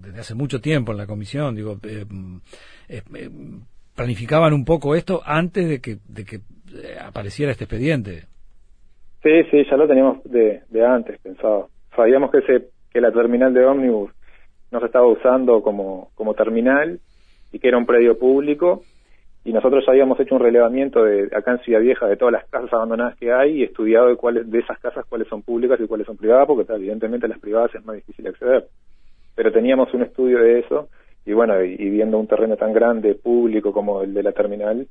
desde 0.00 0.20
hace 0.20 0.34
mucho 0.34 0.60
tiempo 0.60 0.92
en 0.92 0.98
la 0.98 1.06
comisión, 1.06 1.56
digo, 1.56 1.78
eh, 1.82 2.04
eh, 2.88 3.02
eh, 3.14 3.30
planificaban 3.96 4.52
un 4.52 4.64
poco 4.64 4.94
esto 4.94 5.20
antes 5.24 5.68
de 5.68 5.80
que, 5.80 5.96
de 6.08 6.24
que 6.24 6.40
apareciera 7.04 7.50
este 7.50 7.64
expediente. 7.64 8.26
Sí, 9.24 9.42
sí, 9.50 9.64
ya 9.68 9.76
lo 9.76 9.88
teníamos 9.88 10.22
de, 10.22 10.62
de 10.70 10.86
antes 10.86 11.18
pensado. 11.20 11.70
Sabíamos 11.96 12.30
que, 12.30 12.38
ese, 12.38 12.68
que 12.92 13.00
la 13.00 13.10
terminal 13.10 13.52
de 13.52 13.64
ómnibus 13.64 14.12
no 14.70 14.78
se 14.78 14.86
estaba 14.86 15.08
usando 15.08 15.60
como, 15.62 16.10
como 16.14 16.34
terminal 16.34 17.00
y 17.50 17.58
que 17.58 17.66
era 17.66 17.78
un 17.78 17.86
predio 17.86 18.16
público 18.16 18.82
y 19.48 19.52
nosotros 19.52 19.84
ya 19.86 19.92
habíamos 19.92 20.20
hecho 20.20 20.34
un 20.34 20.42
relevamiento 20.42 21.04
de 21.04 21.28
acá 21.34 21.52
en 21.52 21.60
Ciudad 21.60 21.80
Vieja 21.80 22.06
de 22.06 22.16
todas 22.16 22.32
las 22.32 22.46
casas 22.48 22.72
abandonadas 22.72 23.16
que 23.16 23.32
hay 23.32 23.60
y 23.60 23.62
estudiado 23.64 24.08
de 24.08 24.16
cuáles 24.16 24.50
de 24.50 24.58
esas 24.58 24.78
casas 24.78 25.04
cuáles 25.08 25.28
son 25.28 25.42
públicas 25.42 25.78
y 25.80 25.86
cuáles 25.86 26.06
son 26.06 26.16
privadas 26.16 26.46
porque 26.46 26.72
evidentemente 26.72 27.28
las 27.28 27.38
privadas 27.38 27.74
es 27.74 27.84
más 27.84 27.96
difícil 27.96 28.26
acceder 28.26 28.66
pero 29.34 29.52
teníamos 29.52 29.92
un 29.94 30.02
estudio 30.02 30.38
de 30.40 30.60
eso 30.60 30.88
y 31.28 31.34
bueno, 31.34 31.62
y, 31.62 31.76
viendo 31.90 32.18
un 32.18 32.26
terreno 32.26 32.56
tan 32.56 32.72
grande, 32.72 33.14
público 33.14 33.70
como 33.70 34.00
el 34.00 34.14
de 34.14 34.22
la 34.22 34.32
terminal, 34.32 34.88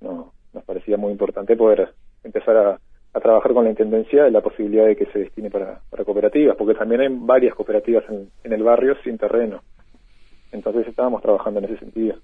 no, 0.00 0.32
nos 0.54 0.64
parecía 0.64 0.96
muy 0.96 1.12
importante 1.12 1.58
poder 1.58 1.90
empezar 2.22 2.56
a, 2.56 3.20
trabajar 3.20 3.52
con 3.52 3.64
la 3.64 3.70
Intendencia 3.70 4.24
de 4.24 4.30
la 4.30 4.40
posibilidad 4.40 4.86
de 4.86 4.96
que 4.96 5.04
se 5.06 5.18
destine 5.18 5.50
para, 5.50 5.82
cooperativas, 6.06 6.56
porque 6.56 6.74
también 6.74 7.02
hay 7.02 7.08
varias 7.10 7.54
cooperativas 7.54 8.02
en, 8.08 8.52
el 8.52 8.62
barrio 8.62 8.96
sin 9.04 9.18
terreno. 9.18 9.60
Entonces 10.52 10.88
estábamos 10.88 11.20
trabajando 11.20 11.60
en 11.60 11.66
ese 11.66 11.76
sentido. 11.76 12.16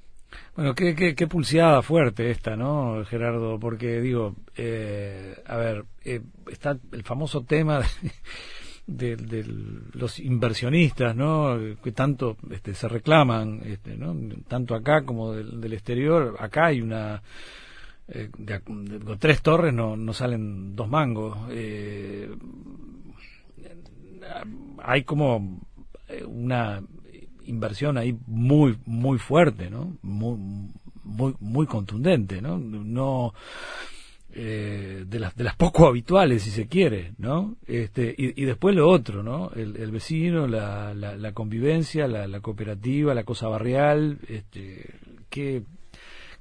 Bueno, 0.54 0.74
qué, 0.74 0.94
qué, 0.94 1.26
pulseada 1.26 1.82
fuerte 1.82 2.30
esta, 2.30 2.56
¿no, 2.56 3.04
Gerardo? 3.04 3.58
Porque 3.58 4.00
digo, 4.00 4.36
eh, 4.56 5.36
a 5.46 5.56
ver, 5.56 5.84
eh, 6.04 6.20
está 6.50 6.78
el 6.92 7.02
famoso 7.02 7.42
tema 7.44 7.80
de, 8.86 9.44
los 9.92 10.18
inversionistas, 10.18 11.14
¿no? 11.14 11.58
Que 11.82 11.92
tanto 11.92 12.36
este, 12.50 12.74
se 12.74 12.88
reclaman, 12.88 13.60
este, 13.64 13.96
¿no? 13.96 14.16
Tanto 14.48 14.74
acá 14.74 15.02
como 15.02 15.32
del, 15.32 15.72
exterior. 15.72 16.36
Acá 16.38 16.66
hay 16.66 16.80
una 16.80 17.22
eh, 18.08 18.30
con 18.64 18.84
tres 19.18 19.40
torres 19.40 19.72
no, 19.72 19.96
no 19.96 20.12
salen 20.12 20.74
dos 20.74 20.88
mangos. 20.88 21.38
Eh, 21.50 22.28
hay 24.82 25.04
como 25.04 25.60
eh, 26.08 26.24
una 26.24 26.82
inversión 27.46 27.98
ahí 27.98 28.14
muy 28.26 28.76
muy 28.86 29.18
fuerte, 29.18 29.70
¿no? 29.70 29.96
Muy 30.02 30.36
muy 31.04 31.34
muy 31.40 31.66
contundente, 31.66 32.40
¿no? 32.40 32.58
No 32.58 33.32
eh, 34.34 35.04
de 35.06 35.18
las 35.18 35.34
de 35.36 35.44
las 35.44 35.56
poco 35.56 35.86
habituales 35.86 36.42
si 36.42 36.50
se 36.50 36.68
quiere 36.68 37.12
no 37.18 37.56
este 37.66 38.14
y, 38.16 38.44
después 38.44 38.76
lo 38.76 38.88
otro 38.88 39.24
no 39.24 39.50
el, 39.56 39.90
vecino 39.90 40.46
la, 40.46 40.94
la, 40.94 41.32
convivencia 41.32 42.06
la, 42.06 42.40
cooperativa 42.40 43.12
la 43.12 43.24
cosa 43.24 43.48
barrial 43.48 44.18
este 44.28 44.84
qué 45.28 45.62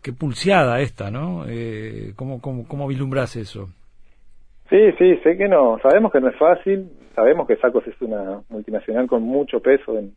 qué 0.03 0.13
pulseada 0.13 0.81
esta 0.81 1.09
no 1.09 1.45
eh, 1.47 2.13
cómo, 2.15 2.39
cómo 2.39 2.67
cómo 2.67 2.87
vislumbras 2.87 3.35
eso 3.37 3.69
sí 4.69 4.91
sí 4.97 5.17
sé 5.23 5.37
que 5.37 5.47
no. 5.47 5.79
Sabemos 5.79 6.11
que 6.11 6.21
no 6.21 6.29
es 6.29 6.37
fácil. 6.37 6.89
Sabemos 7.15 7.47
que 7.47 7.57
Sacos 7.57 7.85
es 7.87 7.99
una 8.01 8.41
multinacional 8.49 9.07
con 9.07 9.23
mucho 9.23 9.59
peso 9.59 9.97
en 9.97 10.13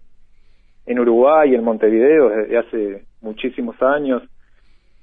en 0.86 0.98
Uruguay 0.98 1.50
y 1.50 1.54
en 1.54 1.64
Montevideo 1.64 2.28
desde 2.28 2.58
hace 2.58 3.04
muchísimos 3.20 3.80
años 3.82 4.22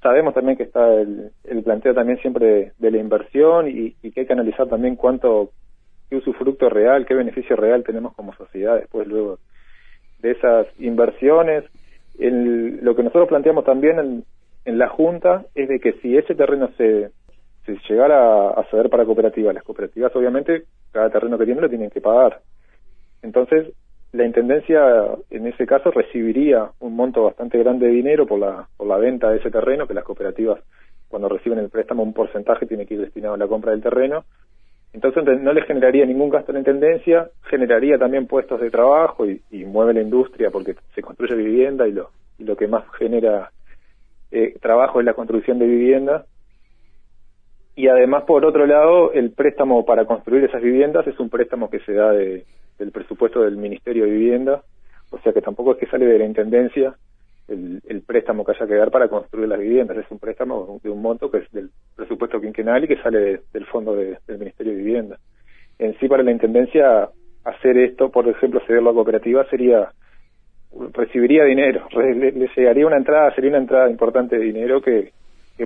sabemos 0.02 0.34
también 0.34 0.58
que 0.58 0.64
está 0.64 0.94
el, 0.94 1.32
planteo 1.64 1.94
también 1.94 2.20
siempre 2.20 2.74
de, 2.78 2.92
la 2.92 2.98
inversión 2.98 3.68
y, 3.68 3.92
que 4.12 4.22
hay 4.22 4.26
que 4.26 4.34
analizar 4.34 4.68
también 4.68 4.96
cuánto, 4.96 5.52
qué 6.10 6.18
usufructo 6.18 6.70
real, 6.70 7.06
qué 7.06 7.14
beneficio 7.14 7.56
real 7.56 7.84
tenemos 7.84 8.14
como 8.16 8.34
sociedad 8.36 8.76
después 8.76 9.08
luego 9.08 9.40
de 10.20 10.32
esas 10.32 10.68
inversiones. 10.80 11.66
El, 12.18 12.84
lo 12.84 12.96
que 12.96 13.04
nosotros 13.04 13.30
planteamos 13.30 13.66
también 13.66 14.00
en, 14.00 14.24
en 14.66 14.78
la 14.78 14.90
Junta 14.90 15.46
es 15.56 15.70
de 15.70 15.80
que 15.80 15.94
si 16.02 16.18
ese 16.18 16.36
terreno 16.36 16.70
se, 16.78 17.12
se 17.66 17.78
llegara 17.88 18.50
a 18.50 18.64
ceder 18.66 18.90
para 18.90 19.06
cooperativas, 19.06 19.54
las 19.54 19.64
cooperativas 19.64 20.16
obviamente 20.16 20.64
cada 20.92 21.10
terreno 21.10 21.38
que 21.38 21.46
tienen 21.46 21.64
lo 21.64 21.70
tienen 21.70 21.90
que 21.90 22.02
pagar. 22.02 22.42
Entonces, 23.22 23.74
la 24.12 24.26
Intendencia 24.26 24.82
en 25.30 25.48
ese 25.48 25.66
caso 25.68 25.92
recibiría 25.92 26.72
un 26.80 26.96
monto 26.96 27.24
bastante 27.24 27.60
grande 27.60 27.88
de 27.88 27.94
dinero 27.94 28.26
por 28.26 28.40
la, 28.40 28.68
por 28.76 28.88
la 28.88 28.98
venta 28.98 29.30
de 29.30 29.38
ese 29.38 29.52
terreno, 29.52 29.88
que 29.88 29.94
las 29.94 30.04
cooperativas 30.04 30.60
cuando 31.08 31.30
reciben 31.30 31.60
el 31.60 31.70
préstamo 31.70 32.04
un 32.04 32.14
porcentaje 32.14 32.66
tiene 32.66 32.86
que 32.86 32.96
ir 32.96 33.02
destinado 33.02 33.34
a 33.34 33.38
la 33.38 33.48
compra 33.48 33.72
del 33.72 33.82
terreno. 33.82 34.26
Entonces 34.94 35.24
no 35.24 35.54
le 35.54 35.62
generaría 35.64 36.06
ningún 36.06 36.30
gasto 36.30 36.52
a 36.52 36.54
la 36.54 36.60
Intendencia, 36.60 37.30
generaría 37.44 38.00
también 38.00 38.26
puestos 38.26 38.60
de 38.60 38.72
trabajo 38.72 39.26
y, 39.28 39.42
mueve 39.66 39.94
la 39.94 40.02
industria 40.02 40.50
porque 40.50 40.76
se 40.96 41.02
construye 41.02 41.36
vivienda 41.36 41.88
y 41.88 41.92
lo, 41.92 42.56
que 42.56 42.68
más 42.68 42.84
genera 42.98 43.52
eh, 44.32 44.56
trabajo 44.60 45.00
es 45.00 45.06
la 45.06 45.14
construcción 45.14 45.60
de 45.60 45.68
vivienda. 45.68 46.26
Y 47.76 47.88
además, 47.88 48.24
por 48.24 48.44
otro 48.46 48.66
lado, 48.66 49.14
el 49.14 49.32
préstamo 49.32 49.86
para 49.86 50.06
construir 50.06 50.44
esas 50.44 50.62
viviendas 50.62 51.06
es 51.08 51.20
un 51.20 51.30
préstamo 51.30 51.70
que 51.70 51.80
se 51.82 51.94
da 51.94 52.12
de, 52.12 52.46
del 52.80 52.92
presupuesto 52.92 53.44
del 53.44 53.58
Ministerio 53.58 54.06
de 54.06 54.12
Vivienda, 54.12 54.64
o 55.12 55.20
sea 55.20 55.34
que 55.34 55.42
tampoco 55.42 55.74
es 55.74 55.78
que 55.78 55.88
sale 55.88 56.06
de 56.06 56.18
la 56.18 56.26
Intendencia 56.26 56.96
el, 57.50 58.04
préstamo 58.06 58.46
que 58.46 58.52
haya 58.52 58.68
que 58.68 58.76
dar 58.76 58.92
para 58.92 59.08
construir 59.08 59.48
las 59.48 59.60
viviendas, 59.60 59.98
es 59.98 60.06
un 60.10 60.20
préstamo 60.20 60.80
de 60.84 60.90
un 60.90 61.02
monto 61.02 61.30
que 61.32 61.40
es 61.40 61.52
del 61.52 61.70
presupuesto 61.96 62.40
quinquenal 62.40 62.84
y 62.84 62.88
que 62.88 63.02
sale 63.02 63.42
del 63.52 63.66
fondo 63.66 63.96
del 63.96 64.18
Ministerio 64.28 64.74
de 64.74 64.78
Vivienda. 64.78 65.18
En 65.78 65.98
sí, 66.00 66.08
para 66.08 66.24
la 66.24 66.32
Intendencia, 66.32 67.10
hacer 67.44 67.78
esto, 67.78 68.10
por 68.10 68.28
ejemplo, 68.28 68.62
cederlo 68.68 68.92
a 68.92 68.94
cooperativa, 68.94 69.46
sería 69.50 69.90
recibiría 70.94 71.46
dinero, 71.46 71.88
le, 71.96 72.32
le, 72.32 72.50
llegaría 72.56 72.86
una 72.86 72.98
entrada, 72.98 73.34
sería 73.34 73.50
una 73.50 73.60
entrada 73.60 73.90
importante 73.90 74.38
de 74.38 74.46
dinero 74.46 74.82
que, 74.82 75.12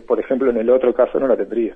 por 0.08 0.20
ejemplo, 0.20 0.50
en 0.50 0.58
el 0.58 0.70
otro 0.70 0.94
caso 0.94 1.20
no 1.20 1.28
la 1.28 1.36
tendría. 1.36 1.76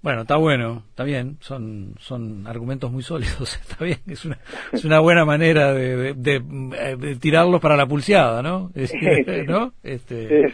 Bueno, 0.00 0.20
está 0.22 0.36
bueno, 0.36 0.84
está 0.90 1.02
bien, 1.02 1.38
son, 1.40 1.94
son 1.98 2.46
argumentos 2.46 2.92
muy 2.92 3.02
sólidos, 3.02 3.58
está 3.68 3.84
bien, 3.84 3.98
es 4.06 4.24
una, 4.24 4.38
es 4.72 4.84
una 4.84 5.00
buena 5.00 5.24
manera 5.24 5.72
de, 5.74 6.14
de, 6.14 7.16
tirarlos 7.20 7.60
para 7.60 7.76
la 7.76 7.86
pulseada, 7.86 8.40
¿no? 8.40 8.70
Este, 8.76 9.44
¿no? 9.44 9.72
Este, 9.82 10.44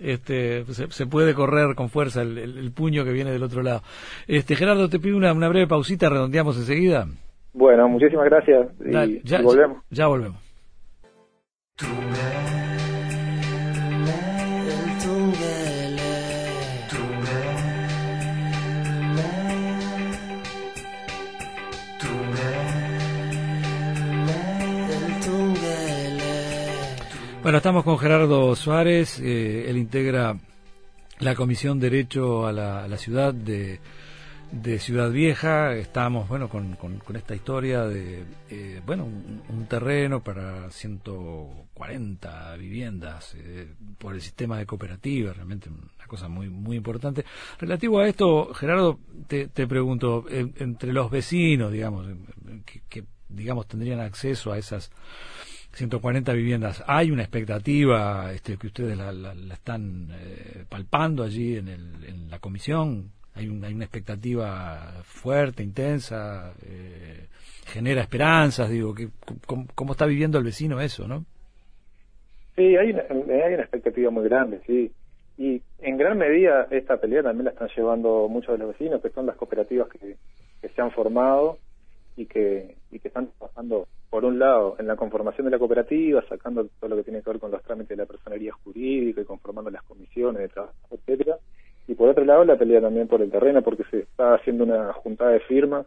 este, 0.00 0.64
se, 0.64 1.06
puede 1.06 1.32
correr 1.34 1.76
con 1.76 1.90
fuerza 1.90 2.22
el, 2.22 2.72
puño 2.74 3.04
que 3.04 3.12
viene 3.12 3.30
del 3.30 3.44
otro 3.44 3.62
lado. 3.62 3.82
Este, 4.26 4.56
Gerardo, 4.56 4.88
te 4.88 4.98
pido 4.98 5.16
una, 5.16 5.32
una 5.32 5.48
breve 5.48 5.68
pausita, 5.68 6.08
redondeamos 6.08 6.56
enseguida. 6.56 7.06
Bueno, 7.52 7.88
muchísimas 7.88 8.24
gracias 8.24 8.68
y, 8.84 9.20
ya, 9.22 9.42
volvemos. 9.42 9.84
ya 9.90 10.08
volvemos. 10.08 10.38
Bueno, 27.48 27.56
estamos 27.56 27.82
con 27.82 27.98
Gerardo 27.98 28.54
Suárez, 28.54 29.18
eh, 29.20 29.70
él 29.70 29.78
integra 29.78 30.36
la 31.18 31.34
Comisión 31.34 31.80
Derecho 31.80 32.46
a 32.46 32.52
la, 32.52 32.98
Ciudad 32.98 33.32
de, 33.32 33.80
Ciudad 34.78 35.10
Vieja. 35.10 35.72
Estamos, 35.72 36.28
bueno, 36.28 36.50
con, 36.50 36.76
esta 37.14 37.34
historia 37.34 37.84
de, 37.84 38.26
eh, 38.50 38.82
bueno, 38.84 39.06
un, 39.06 39.66
terreno 39.66 40.22
para 40.22 40.70
140 40.70 42.54
viviendas 42.56 43.34
eh, 43.38 43.72
por 43.96 44.12
el 44.12 44.20
sistema 44.20 44.58
de 44.58 44.66
cooperativas, 44.66 45.34
realmente 45.34 45.70
una 45.70 46.06
cosa 46.06 46.28
muy 46.28 46.50
muy 46.50 46.76
importante. 46.76 47.24
Relativo 47.58 47.98
a 47.98 48.08
esto, 48.08 48.52
Gerardo, 48.52 49.00
te, 49.26 49.48
pregunto, 49.66 50.26
entre 50.28 50.92
los 50.92 51.10
vecinos, 51.10 51.72
digamos, 51.72 52.08
que 52.90 53.04
digamos 53.30 53.66
tendrían 53.66 54.00
acceso 54.00 54.52
a 54.52 54.58
esas 54.58 54.90
140 55.72 56.32
viviendas. 56.32 56.82
¿Hay 56.86 57.10
una 57.10 57.22
expectativa 57.22 58.32
este, 58.32 58.56
que 58.56 58.66
ustedes 58.68 58.96
la, 58.96 59.12
están 59.52 60.08
eh, 60.12 60.64
palpando 60.68 61.22
allí 61.22 61.56
en, 61.56 61.68
el, 61.68 62.04
en, 62.06 62.30
la 62.30 62.38
comisión? 62.38 63.12
¿Hay, 63.34 63.48
una 63.48 63.68
expectativa 63.68 65.02
fuerte, 65.04 65.62
intensa? 65.62 66.52
Eh, 66.64 67.26
¿Genera 67.66 68.00
esperanzas? 68.00 68.70
Digo, 68.70 68.94
que, 68.94 69.08
¿cómo, 69.46 69.92
está 69.92 70.06
viviendo 70.06 70.38
el 70.38 70.44
vecino 70.44 70.80
eso, 70.80 71.06
no? 71.06 71.24
Sí, 72.56 72.76
hay 72.76 72.90
una, 72.90 73.02
hay 73.02 73.54
una 73.54 73.62
expectativa 73.62 74.10
muy 74.10 74.24
grande, 74.24 74.60
sí. 74.66 74.90
Y 75.36 75.62
en 75.78 75.96
gran 75.96 76.18
medida 76.18 76.66
esta 76.72 76.96
pelea 76.96 77.22
también 77.22 77.44
la 77.44 77.50
están 77.52 77.68
llevando 77.76 78.26
muchos 78.28 78.58
de 78.58 78.64
los 78.64 78.76
vecinos, 78.76 79.00
que 79.00 79.10
son 79.10 79.26
las 79.26 79.36
cooperativas 79.36 79.88
que 79.88 80.16
se 80.68 80.82
han 80.82 80.90
formado 80.90 81.58
y 82.18 82.26
que, 82.26 82.76
y 82.90 82.98
que 82.98 83.08
están 83.08 83.28
trabajando, 83.38 83.86
por 84.10 84.24
un 84.24 84.38
lado, 84.38 84.76
en 84.78 84.86
la 84.86 84.96
conformación 84.96 85.44
de 85.46 85.52
la 85.52 85.58
cooperativa, 85.58 86.22
sacando 86.28 86.66
todo 86.80 86.90
lo 86.90 86.96
que 86.96 87.04
tiene 87.04 87.22
que 87.22 87.30
ver 87.30 87.38
con 87.38 87.50
los 87.50 87.62
trámites 87.62 87.96
de 87.96 88.02
la 88.02 88.06
personería 88.06 88.52
jurídica 88.64 89.20
y 89.20 89.24
conformando 89.24 89.70
las 89.70 89.82
comisiones 89.84 90.42
de 90.42 90.48
trabajo, 90.48 90.74
etcétera 90.90 91.38
y 91.88 91.94
por 91.94 92.10
otro 92.10 92.24
lado 92.24 92.44
la 92.44 92.56
pelea 92.56 92.82
también 92.82 93.08
por 93.08 93.22
el 93.22 93.30
terreno 93.30 93.62
porque 93.62 93.82
se 93.90 94.00
está 94.00 94.34
haciendo 94.34 94.64
una 94.64 94.92
juntada 94.92 95.30
de 95.30 95.40
firmas 95.40 95.86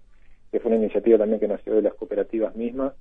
que 0.51 0.59
fue 0.59 0.71
una 0.71 0.81
iniciativa 0.81 1.19
también 1.19 1.39
que 1.39 1.47
nació 1.47 1.75
de 1.75 1.83
las 1.83 1.93
cooperativas 1.93 2.55
mismas 2.55 2.93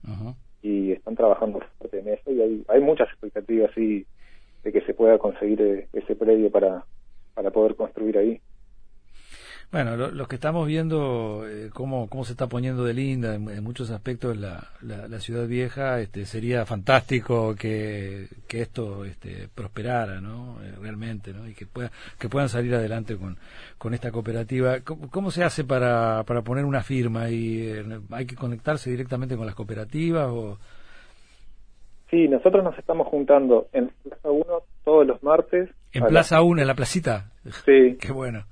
y 0.62 0.92
están 0.92 1.16
trabajando 1.16 1.60
fuerte 1.78 2.00
en 2.00 2.08
eso 2.08 2.30
y 2.30 2.42
hay, 2.42 2.64
hay 2.68 2.80
muchas 2.80 3.08
expectativas 3.08 3.70
sí 3.74 4.06
de 4.62 4.72
que 4.72 4.82
se 4.82 4.92
pueda 4.92 5.18
conseguir 5.18 5.60
eh, 5.62 5.88
ese 5.94 6.14
predio 6.14 6.50
para, 6.50 6.84
para 7.34 7.50
poder 7.50 7.76
construir 7.76 8.18
ahí. 8.18 8.40
Bueno, 9.72 9.96
lo, 9.96 10.26
que 10.26 10.35
estamos 10.35 10.66
viendo, 10.66 11.44
eh, 11.48 11.70
cómo, 11.72 12.09
cómo 12.09 12.24
se 12.24 12.33
está 12.33 12.48
poniendo 12.48 12.83
de 12.85 12.92
linda 12.92 13.37
en, 13.37 13.62
muchos 13.62 13.92
aspectos 13.92 14.37
la, 14.37 14.64
la, 14.83 15.20
ciudad 15.20 15.46
vieja, 15.46 16.00
este, 16.00 16.24
sería 16.24 16.66
fantástico 16.66 17.54
que, 17.54 18.26
que 18.48 18.62
esto 18.62 19.04
este, 19.04 19.46
prosperara, 19.54 20.20
¿no? 20.20 20.56
Eh, 20.64 20.72
realmente, 20.80 21.33
¿no? 21.33 21.46
Y 21.46 21.54
que, 21.54 21.66
pueda, 21.66 21.92
que 22.18 22.28
puedan 22.28 22.48
salir 22.48 22.74
adelante 22.74 23.16
con, 23.16 23.37
con 23.78 23.94
esta 23.94 24.11
cooperativa. 24.11 24.80
¿Cómo, 24.80 25.30
se 25.30 25.44
hace 25.44 25.62
para, 25.62 26.24
para 26.24 26.42
poner 26.42 26.64
una 26.64 26.83
firma? 26.83 27.30
y 27.30 27.62
eh, 27.68 27.85
¿Hay 28.11 28.26
que 28.26 28.35
conectarse 28.35 28.90
directamente 28.90 29.37
con 29.37 29.46
las 29.46 29.54
cooperativas 29.54 30.26
o...? 30.30 30.59
Sí, 32.11 32.26
nosotros 32.26 32.64
nos 32.64 32.76
estamos 32.76 33.06
juntando 33.06 33.68
en 33.72 33.92
Plaza 34.02 34.30
1 34.33 34.44
todos 34.85 35.06
los 35.06 35.22
martes. 35.22 35.70
¿En 35.92 36.06
Plaza 36.06 36.42
1, 36.42 36.61
en 36.61 36.66
la 36.66 36.74
placita? 36.74 37.30
Sí. 37.64 37.96
Qué 38.00 38.11
bueno. 38.11 38.46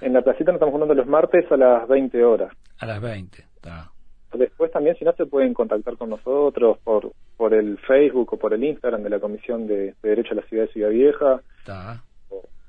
En 0.00 0.12
la 0.12 0.22
placita 0.22 0.52
nos 0.52 0.56
estamos 0.56 0.72
juntando 0.72 0.94
los 0.94 1.06
martes 1.06 1.50
a 1.50 1.56
las 1.56 1.88
20 1.88 2.24
horas. 2.24 2.52
A 2.78 2.86
las 2.86 3.00
20, 3.00 3.38
está. 3.56 3.90
Después 4.32 4.70
también, 4.70 4.96
si 4.96 5.04
no, 5.04 5.12
se 5.12 5.26
pueden 5.26 5.54
contactar 5.54 5.96
con 5.96 6.10
nosotros 6.10 6.78
por 6.84 7.12
por 7.40 7.54
el 7.54 7.78
Facebook 7.78 8.34
o 8.34 8.36
por 8.36 8.52
el 8.52 8.62
Instagram 8.62 9.02
de 9.02 9.08
la 9.08 9.18
Comisión 9.18 9.66
de, 9.66 9.94
Derecho 10.02 10.32
a 10.32 10.34
la 10.34 10.42
Ciudad 10.42 10.66
de 10.66 10.72
Ciudad 10.74 10.90
Vieja. 10.90 11.40
Está. 11.60 12.04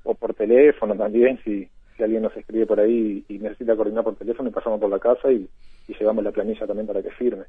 O, 0.06 0.16
por 0.16 0.34
teléfono 0.34 0.96
también, 0.96 1.42
si, 1.44 1.68
si 1.98 2.04
alguien 2.04 2.22
nos 2.22 2.36
escribe 2.38 2.66
por 2.66 2.80
ahí 2.80 3.26
y 3.28 3.38
necesita 3.38 3.76
coordinar 3.76 4.06
por 4.06 4.16
teléfono, 4.16 4.48
y 4.48 4.54
pasamos 4.54 4.80
por 4.80 4.90
la 4.90 4.98
casa 4.98 5.30
y, 5.30 5.46
y 5.90 5.94
llevamos 6.00 6.24
la 6.24 6.32
planilla 6.32 6.66
también 6.66 6.88
para 6.88 7.04
que 7.04 7.12
firme. 7.12 7.44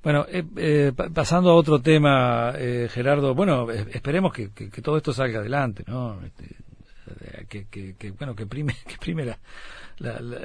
Bueno, 0.00 0.26
eh, 0.28 0.44
eh, 0.58 0.92
pasando 1.12 1.50
a 1.50 1.54
otro 1.54 1.82
tema, 1.82 2.52
eh, 2.56 2.86
Gerardo, 2.88 3.34
bueno, 3.34 3.68
esperemos 3.68 4.32
que, 4.32 4.52
que, 4.54 4.80
todo 4.80 4.96
esto 4.96 5.12
salga 5.12 5.40
adelante, 5.40 5.82
¿no? 5.88 6.24
Este, 6.24 6.54
que, 7.50 7.94
que, 7.96 8.10
bueno 8.12 8.34
que 8.34 8.46
prime 8.46 8.74
que 8.86 8.96
prime 8.98 9.24
la, 9.24 9.38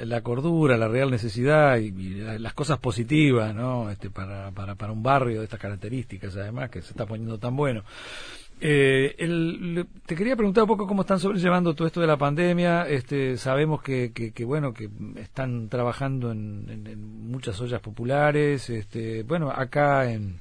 la, 0.04 0.20
cordura 0.20 0.76
la 0.76 0.88
real 0.88 1.10
necesidad 1.10 1.78
y, 1.78 1.90
las 2.38 2.52
cosas 2.52 2.78
positivas 2.78 3.54
no 3.54 3.90
este 3.90 4.10
para, 4.10 4.50
para 4.50 4.74
para 4.74 4.92
un 4.92 5.02
barrio 5.02 5.38
de 5.38 5.44
estas 5.44 5.60
características 5.60 6.36
además 6.36 6.68
que 6.70 6.82
se 6.82 6.90
está 6.90 7.06
poniendo 7.06 7.38
tan 7.38 7.56
bueno 7.56 7.84
eh, 8.58 9.14
el, 9.18 9.86
te 10.06 10.16
quería 10.16 10.34
preguntar 10.34 10.64
un 10.64 10.68
poco 10.68 10.86
cómo 10.86 11.02
están 11.02 11.20
sobrellevando 11.20 11.74
todo 11.74 11.86
esto 11.86 12.00
de 12.00 12.06
la 12.06 12.16
pandemia. 12.16 12.88
Este, 12.88 13.36
sabemos 13.36 13.82
que, 13.82 14.12
que, 14.12 14.44
bueno 14.46 14.72
que 14.72 14.88
están 15.16 15.68
trabajando 15.68 16.32
en, 16.32 16.64
en, 16.86 17.30
muchas 17.30 17.60
ollas 17.60 17.82
populares. 17.82 18.70
Este, 18.70 19.24
bueno, 19.24 19.50
acá 19.50 20.10
en 20.10 20.40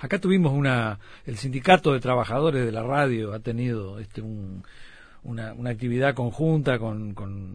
acá 0.00 0.18
tuvimos 0.18 0.52
una 0.52 0.98
el 1.26 1.36
sindicato 1.36 1.92
de 1.92 2.00
trabajadores 2.00 2.64
de 2.64 2.72
la 2.72 2.82
radio 2.82 3.32
ha 3.32 3.40
tenido 3.40 3.98
este 3.98 4.20
un 4.20 4.62
una, 5.24 5.52
una 5.54 5.70
actividad 5.70 6.14
conjunta 6.14 6.78
con, 6.78 7.14
con, 7.14 7.54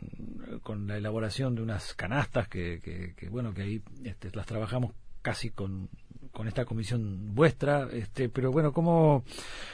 la 0.88 0.98
elaboración 0.98 1.56
de 1.56 1.62
unas 1.62 1.94
canastas 1.94 2.48
que, 2.48 2.80
que, 2.82 3.30
bueno 3.30 3.54
que 3.54 3.62
ahí 3.62 3.82
este, 4.06 4.30
las 4.34 4.46
trabajamos 4.46 4.92
casi 5.22 5.50
con, 5.50 5.88
con 6.32 6.48
esta 6.48 6.66
comisión 6.66 7.34
vuestra 7.34 7.88
este 7.94 8.30
pero 8.30 8.52
bueno 8.52 8.72
cómo 8.72 9.24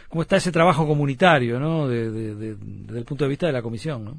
cómo 0.09 0.21
está 0.21 0.37
ese 0.37 0.51
trabajo 0.51 0.87
comunitario 0.87 1.59
no 1.59 1.87
de, 1.87 2.11
desde 2.11 2.99
el 2.99 3.05
punto 3.05 3.25
de 3.25 3.29
vista 3.29 3.47
de 3.47 3.53
la 3.53 3.61
comisión 3.61 4.05
no 4.05 4.13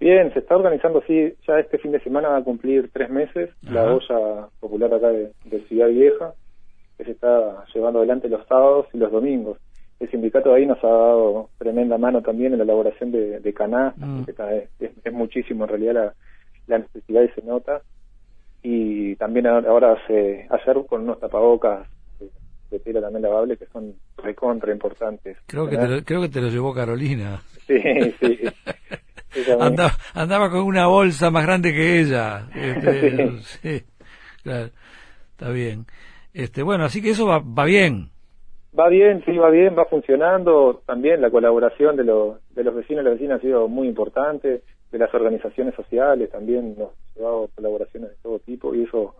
bien 0.00 0.32
se 0.32 0.40
está 0.40 0.56
organizando 0.56 1.02
sí 1.06 1.34
ya 1.46 1.58
este 1.58 1.78
fin 1.78 1.92
de 1.92 2.00
semana 2.00 2.28
va 2.28 2.38
a 2.38 2.44
cumplir 2.44 2.90
tres 2.92 3.10
meses 3.10 3.50
la 3.62 3.84
olla 3.94 4.48
popular 4.60 4.92
acá 4.94 5.08
de, 5.08 5.32
de 5.44 5.60
Ciudad 5.66 5.88
Vieja 5.88 6.32
que 6.96 7.04
se 7.04 7.10
está 7.10 7.64
llevando 7.74 7.98
adelante 7.98 8.28
los 8.28 8.46
sábados 8.46 8.86
y 8.92 8.98
los 8.98 9.10
domingos 9.10 9.58
el 10.04 10.10
sindicato 10.10 10.52
ahí 10.52 10.66
nos 10.66 10.82
ha 10.84 10.88
dado 10.88 11.50
tremenda 11.58 11.98
mano 11.98 12.22
también 12.22 12.52
en 12.52 12.58
la 12.58 12.64
elaboración 12.64 13.10
de, 13.10 13.40
de 13.40 13.54
canastas, 13.54 14.08
mm. 14.08 14.24
es, 14.80 15.12
muchísimo 15.12 15.64
en 15.64 15.70
realidad 15.70 16.14
la, 16.66 16.78
necesidad 16.78 17.22
y 17.22 17.28
se 17.28 17.42
nota. 17.42 17.82
Y 18.62 19.16
también 19.16 19.46
ahora 19.46 19.96
se 20.06 20.46
ayer 20.48 20.86
con 20.86 21.02
unos 21.02 21.20
tapabocas 21.20 21.86
de, 22.70 22.80
tela 22.80 23.00
también 23.00 23.22
lavable 23.22 23.56
que 23.56 23.66
son 23.66 23.94
recontra 24.16 24.72
importantes. 24.72 25.36
Creo 25.46 25.68
que, 25.68 25.76
te 25.76 25.88
lo, 25.88 26.02
creo 26.02 26.22
que 26.22 26.28
te 26.28 26.40
lo 26.40 26.48
llevó 26.48 26.72
Carolina. 26.72 27.40
Sí, 27.66 27.80
sí. 28.20 28.38
andaba, 29.58 29.92
andaba 30.12 30.50
con 30.50 30.60
una 30.60 30.86
bolsa 30.86 31.30
más 31.30 31.44
grande 31.44 31.72
que 31.72 32.00
ella. 32.00 32.46
Este, 32.54 33.38
sí. 33.40 33.84
claro, 34.42 34.68
está 35.30 35.48
bien. 35.48 35.86
Este, 36.34 36.62
bueno, 36.62 36.84
así 36.84 37.00
que 37.00 37.10
eso 37.10 37.26
va, 37.26 37.38
va 37.38 37.64
bien. 37.64 38.10
Va 38.76 38.88
bien, 38.88 39.22
sí, 39.24 39.36
va 39.38 39.50
bien, 39.50 39.76
va 39.78 39.84
funcionando. 39.84 40.82
También 40.84 41.20
la 41.20 41.30
colaboración 41.30 41.96
de, 41.96 42.04
los 42.04 42.38
de 42.54 42.64
los 42.64 42.74
vecinos 42.74 43.02
y 43.02 43.04
las 43.04 43.14
vecinas 43.14 43.38
ha 43.38 43.42
sido 43.42 43.68
muy 43.68 43.86
importante, 43.86 44.62
de 44.90 44.98
las 44.98 45.12
organizaciones 45.12 45.74
sociales 45.74 46.30
también 46.30 46.76
nos 46.78 46.90
ha 46.90 47.18
llevado 47.18 47.48
colaboraciones 47.56 48.10
de 48.10 48.16
todo 48.22 48.38
tipo 48.38 48.74
y 48.74 48.84
eso 48.84 49.14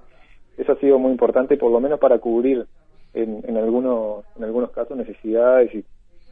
eso 0.57 0.71
ha 0.71 0.77
sido 0.77 1.01
muy 1.01 1.11
importante, 1.11 1.57
por 1.57 1.73
lo 1.73 1.81
menos 1.81 1.99
para 1.99 2.19
cubrir 2.19 2.65
en, 3.13 3.43
en 3.45 3.57
algunos 3.57 4.25
en 4.37 4.45
algunos 4.45 4.71
casos 4.71 4.97
necesidades 4.97 5.75
y 5.75 5.85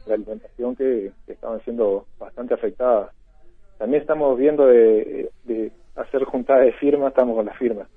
la 0.05 0.15
alimentación 0.15 0.77
que, 0.77 1.11
estaban 1.27 1.61
siendo 1.63 2.05
bastante 2.17 2.53
afectadas. 2.53 3.11
También 3.77 4.01
estamos 4.01 4.37
viendo 4.37 4.65
de, 4.65 5.29
de 5.43 5.71
hacer 5.95 6.23
juntadas 6.23 6.65
de 6.65 6.73
firmas, 6.73 7.09
estamos 7.09 7.35
con 7.35 7.45
las 7.45 7.57
firmas 7.57 7.87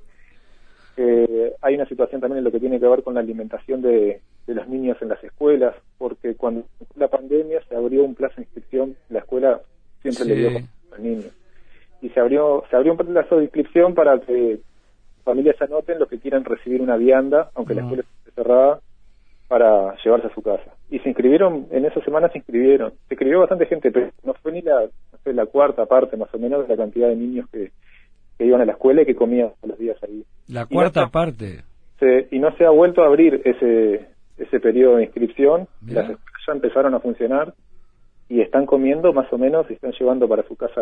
eh, 0.96 1.52
hay 1.60 1.74
una 1.74 1.86
situación 1.86 2.20
también 2.20 2.38
en 2.38 2.44
lo 2.44 2.52
que 2.52 2.60
tiene 2.60 2.80
que 2.80 2.88
ver 2.88 3.02
con 3.02 3.14
la 3.14 3.20
alimentación 3.20 3.82
de, 3.82 4.20
los 4.46 4.68
niños 4.68 4.96
en 5.00 5.08
las 5.08 5.22
escuelas, 5.22 5.74
porque 5.98 6.34
cuando 6.34 6.64
la 6.94 7.08
pandemia 7.08 7.60
se 7.68 7.76
abrió 7.76 8.04
un 8.04 8.14
plazo 8.14 8.36
de 8.36 8.42
inscripción, 8.42 8.96
la 9.10 9.18
escuela 9.18 9.60
siempre 10.00 10.24
le 10.24 10.34
dio 10.34 10.48
a 10.48 10.62
los 10.90 11.00
niños. 11.00 11.32
Y 12.00 12.08
se 12.10 12.20
abrió, 12.20 12.64
se 12.70 12.76
abrió 12.76 12.92
un 12.92 12.98
plazo 12.98 13.36
de 13.36 13.44
inscripción 13.44 13.94
para 13.94 14.18
que 14.20 14.60
familias 15.24 15.60
anoten 15.60 15.98
los 15.98 16.08
que 16.08 16.18
quieran 16.18 16.44
recibir 16.44 16.80
una 16.80 16.96
vianda, 16.96 17.50
aunque 17.54 17.74
la 17.74 17.82
escuela 17.82 18.02
esté 18.02 18.30
cerrada, 18.30 18.80
para 19.48 19.96
llevarse 20.02 20.28
a 20.28 20.34
su 20.34 20.42
casa. 20.42 20.74
Y 20.90 20.98
se 21.00 21.08
inscribieron, 21.08 21.66
en 21.70 21.84
esas 21.84 22.04
semanas 22.04 22.32
se 22.32 22.38
inscribieron. 22.38 22.92
Se 23.08 23.14
inscribió 23.14 23.40
bastante 23.40 23.66
gente, 23.66 23.90
pero 23.90 24.10
no 24.24 24.34
fue 24.34 24.52
ni 24.52 24.62
la, 24.62 24.82
no 24.82 25.18
fue 25.22 25.34
la 25.34 25.46
cuarta 25.46 25.86
parte 25.86 26.16
más 26.16 26.32
o 26.32 26.38
menos 26.38 26.66
de 26.66 26.74
la 26.74 26.82
cantidad 26.82 27.08
de 27.08 27.16
niños 27.16 27.48
que, 27.50 27.70
que 28.38 28.44
iban 28.44 28.60
a 28.60 28.64
la 28.64 28.72
escuela 28.72 29.02
y 29.02 29.06
que 29.06 29.14
comían 29.14 29.50
todos 29.60 29.70
los 29.70 29.78
días 29.78 29.96
ahí. 30.02 30.24
La 30.48 30.66
cuarta 30.66 31.08
parte. 31.08 31.64
y 32.30 32.38
no 32.38 32.54
se 32.56 32.64
ha 32.64 32.70
vuelto 32.70 33.02
a 33.02 33.06
abrir 33.06 33.40
ese, 33.44 34.06
ese 34.36 34.60
periodo 34.60 34.96
de 34.96 35.04
inscripción. 35.04 35.68
Las 35.86 36.10
escuelas 36.10 36.42
ya 36.46 36.52
empezaron 36.52 36.94
a 36.94 37.00
funcionar 37.00 37.54
y 38.28 38.40
están 38.40 38.66
comiendo 38.66 39.12
más 39.12 39.32
o 39.32 39.38
menos 39.38 39.70
y 39.70 39.74
están 39.74 39.92
llevando 39.92 40.28
para 40.28 40.42
su 40.44 40.56
casa 40.56 40.80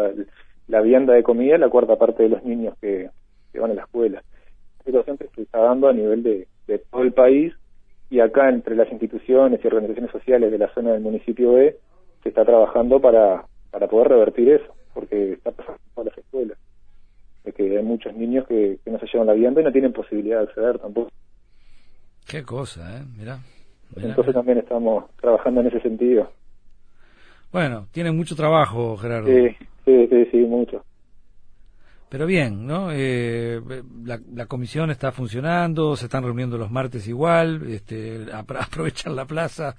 la 0.67 0.81
vianda 0.81 1.15
de 1.15 1.23
comida 1.23 1.59
la 1.59 1.69
cuarta 1.69 1.97
parte 1.97 2.23
de 2.23 2.31
los 2.31 2.43
niños 2.45 2.75
que, 2.81 3.11
van 3.55 3.71
a 3.71 3.75
la 3.75 3.83
escuela. 3.83 4.23
Situación 4.85 5.17
que 5.17 5.29
se 5.29 5.43
está 5.43 5.61
dando 5.61 5.89
a 5.89 5.93
nivel 5.93 6.23
de, 6.23 6.49
de 6.67 6.79
todo 6.79 7.03
el 7.03 7.13
país 7.13 7.55
y 8.11 8.21
acá 8.21 8.49
entre 8.49 8.75
las 8.75 8.91
instituciones 8.91 9.61
y 9.63 9.67
organizaciones 9.67 10.11
sociales 10.11 10.51
de 10.51 10.59
la 10.59 10.73
zona 10.75 10.93
del 10.93 11.03
municipio 11.03 11.53
B 11.53 11.77
se 12.23 12.29
está 12.31 12.45
trabajando 12.45 13.01
para, 13.01 13.45
para 13.71 13.87
poder 13.87 14.09
revertir 14.09 14.51
eso, 14.51 14.75
porque 14.93 15.35
está 15.35 15.53
pasando 15.53 15.81
a 15.97 16.05
las 16.05 16.19
escuelas 16.19 16.59
de 17.45 17.53
que 17.53 17.77
hay 17.77 17.85
muchos 17.85 18.15
niños 18.15 18.47
que, 18.49 18.79
no 18.87 18.99
se 18.99 19.07
llevan 19.07 19.27
la 19.27 19.35
vianda 19.35 19.61
y 19.61 19.65
no 19.65 19.73
tienen 19.73 19.93
posibilidad 19.93 20.39
de 20.39 20.45
acceder 20.45 20.79
tampoco. 20.79 21.11
Qué 22.27 22.43
cosa, 22.43 22.99
¿eh? 22.99 23.03
Mirá. 23.17 23.39
Entonces 23.97 24.35
también 24.35 24.59
estamos 24.59 25.05
trabajando 25.21 25.61
en 25.61 25.69
ese 25.69 25.81
sentido. 25.81 26.31
Bueno, 27.53 27.87
tienen 27.93 28.17
mucho 28.17 28.35
trabajo, 28.35 28.97
Gerardo. 28.97 29.29
Sí, 29.29 29.57
sí, 29.85 30.29
sí, 30.31 30.39
mucho. 30.39 30.85
Pero 32.09 32.27
bien, 32.27 32.67
¿no? 32.67 32.91
Eh, 32.93 33.61
la, 34.05 34.21
la, 34.35 34.47
comisión 34.47 34.91
está 34.91 35.13
funcionando, 35.13 35.97
se 35.97 36.07
están 36.07 36.25
reuniendo 36.25 36.57
los 36.57 36.71
martes 36.71 37.07
igual, 37.09 37.63
este, 37.69 38.27
aprovechan 38.33 39.17
la 39.17 39.27
plaza, 39.27 39.77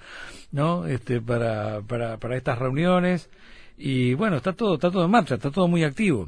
¿no? 0.52 0.86
Este, 0.86 1.22
para, 1.22 1.82
para, 1.82 2.18
para 2.18 2.38
estas 2.38 2.60
reuniones 2.60 3.30
y 3.78 4.14
bueno, 4.14 4.38
está 4.38 4.54
todo, 4.54 4.76
está 4.76 4.92
todo 4.92 5.06
en 5.06 5.12
marcha, 5.12 5.36
está 5.36 5.52
todo 5.52 5.68
muy 5.68 5.84
activo. 5.84 6.28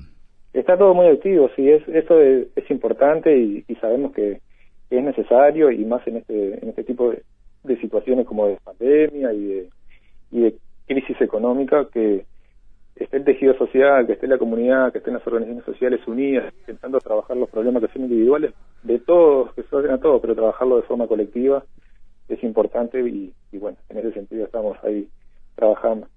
Está 0.58 0.76
todo 0.76 0.96
muy 0.96 1.06
activo, 1.06 1.52
sí, 1.56 1.70
es, 1.70 1.88
eso 1.88 2.20
es, 2.20 2.72
importante 2.72 3.38
y, 3.38 3.64
sabemos 3.80 4.12
que, 4.12 4.42
es 4.90 5.04
necesario 5.04 5.70
y 5.70 5.86
más 5.86 6.06
en 6.08 6.18
este, 6.18 6.64
en 6.64 6.70
este 6.70 6.84
tipo 6.84 7.12
de, 7.12 7.78
situaciones 7.78 8.26
como 8.26 8.48
de 8.48 8.58
pandemia 8.64 9.34
y 9.34 9.46
de, 9.46 9.70
y 10.32 10.42
de 10.42 10.56
crisis 10.88 11.22
económica, 11.22 11.88
que 11.94 12.26
esté 12.96 13.18
el 13.18 13.24
tejido 13.24 13.54
social, 13.56 14.08
que 14.08 14.14
esté 14.14 14.26
la 14.26 14.40
comunidad, 14.40 14.92
que 14.92 14.98
estén 14.98 15.14
las 15.14 15.28
organizaciones 15.28 15.66
sociales 15.66 16.08
unidas, 16.08 16.52
intentando 16.62 17.00
trabajar 17.02 17.38
los 17.38 17.52
problemas 17.52 17.84
que 17.84 17.94
son 17.94 18.06
individuales 18.06 18.52
de 18.82 18.98
todos, 18.98 19.54
que 19.54 19.62
se 19.62 19.92
a 19.92 20.00
todos, 20.00 20.20
pero 20.22 20.34
trabajarlo 20.34 20.78
de 20.78 20.88
forma 20.88 21.06
colectiva 21.06 21.64
es 22.30 22.44
importante 22.44 23.00
y, 23.00 23.32
bueno, 23.60 23.78
en 23.90 23.98
ese 24.00 24.12
sentido 24.14 24.46
estamos 24.46 24.76
ahí 24.84 25.08
trabajando. 25.56 26.08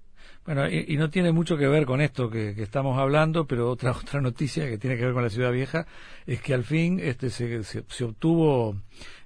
Bueno, 0.45 0.67
y, 0.67 0.97
no 0.97 1.09
tiene 1.09 1.31
mucho 1.31 1.55
que 1.55 1.67
ver 1.67 1.85
con 1.85 2.01
esto 2.01 2.29
que, 2.29 2.49
estamos 2.57 2.97
hablando, 2.97 3.45
pero 3.45 3.69
otra 3.69 3.91
otra 4.01 4.21
noticia 4.21 4.67
que 4.67 4.77
tiene 4.77 4.97
que 4.97 5.05
ver 5.05 5.13
con 5.13 5.23
la 5.23 5.29
ciudad 5.29 5.51
vieja 5.51 5.85
es 6.25 6.41
que 6.41 6.53
al 6.53 6.63
fin 6.63 6.99
este 6.99 7.29
se, 7.29 7.63
se, 7.63 8.03
obtuvo 8.03 8.75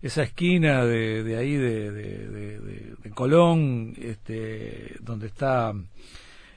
esa 0.01 0.23
esquina 0.23 0.84
de, 0.86 1.23
de 1.23 1.38
ahí 1.38 1.55
de, 1.55 1.91
de, 1.91 3.10
Colón, 3.13 3.93
este, 3.97 4.97
donde 4.99 5.27
está 5.27 5.73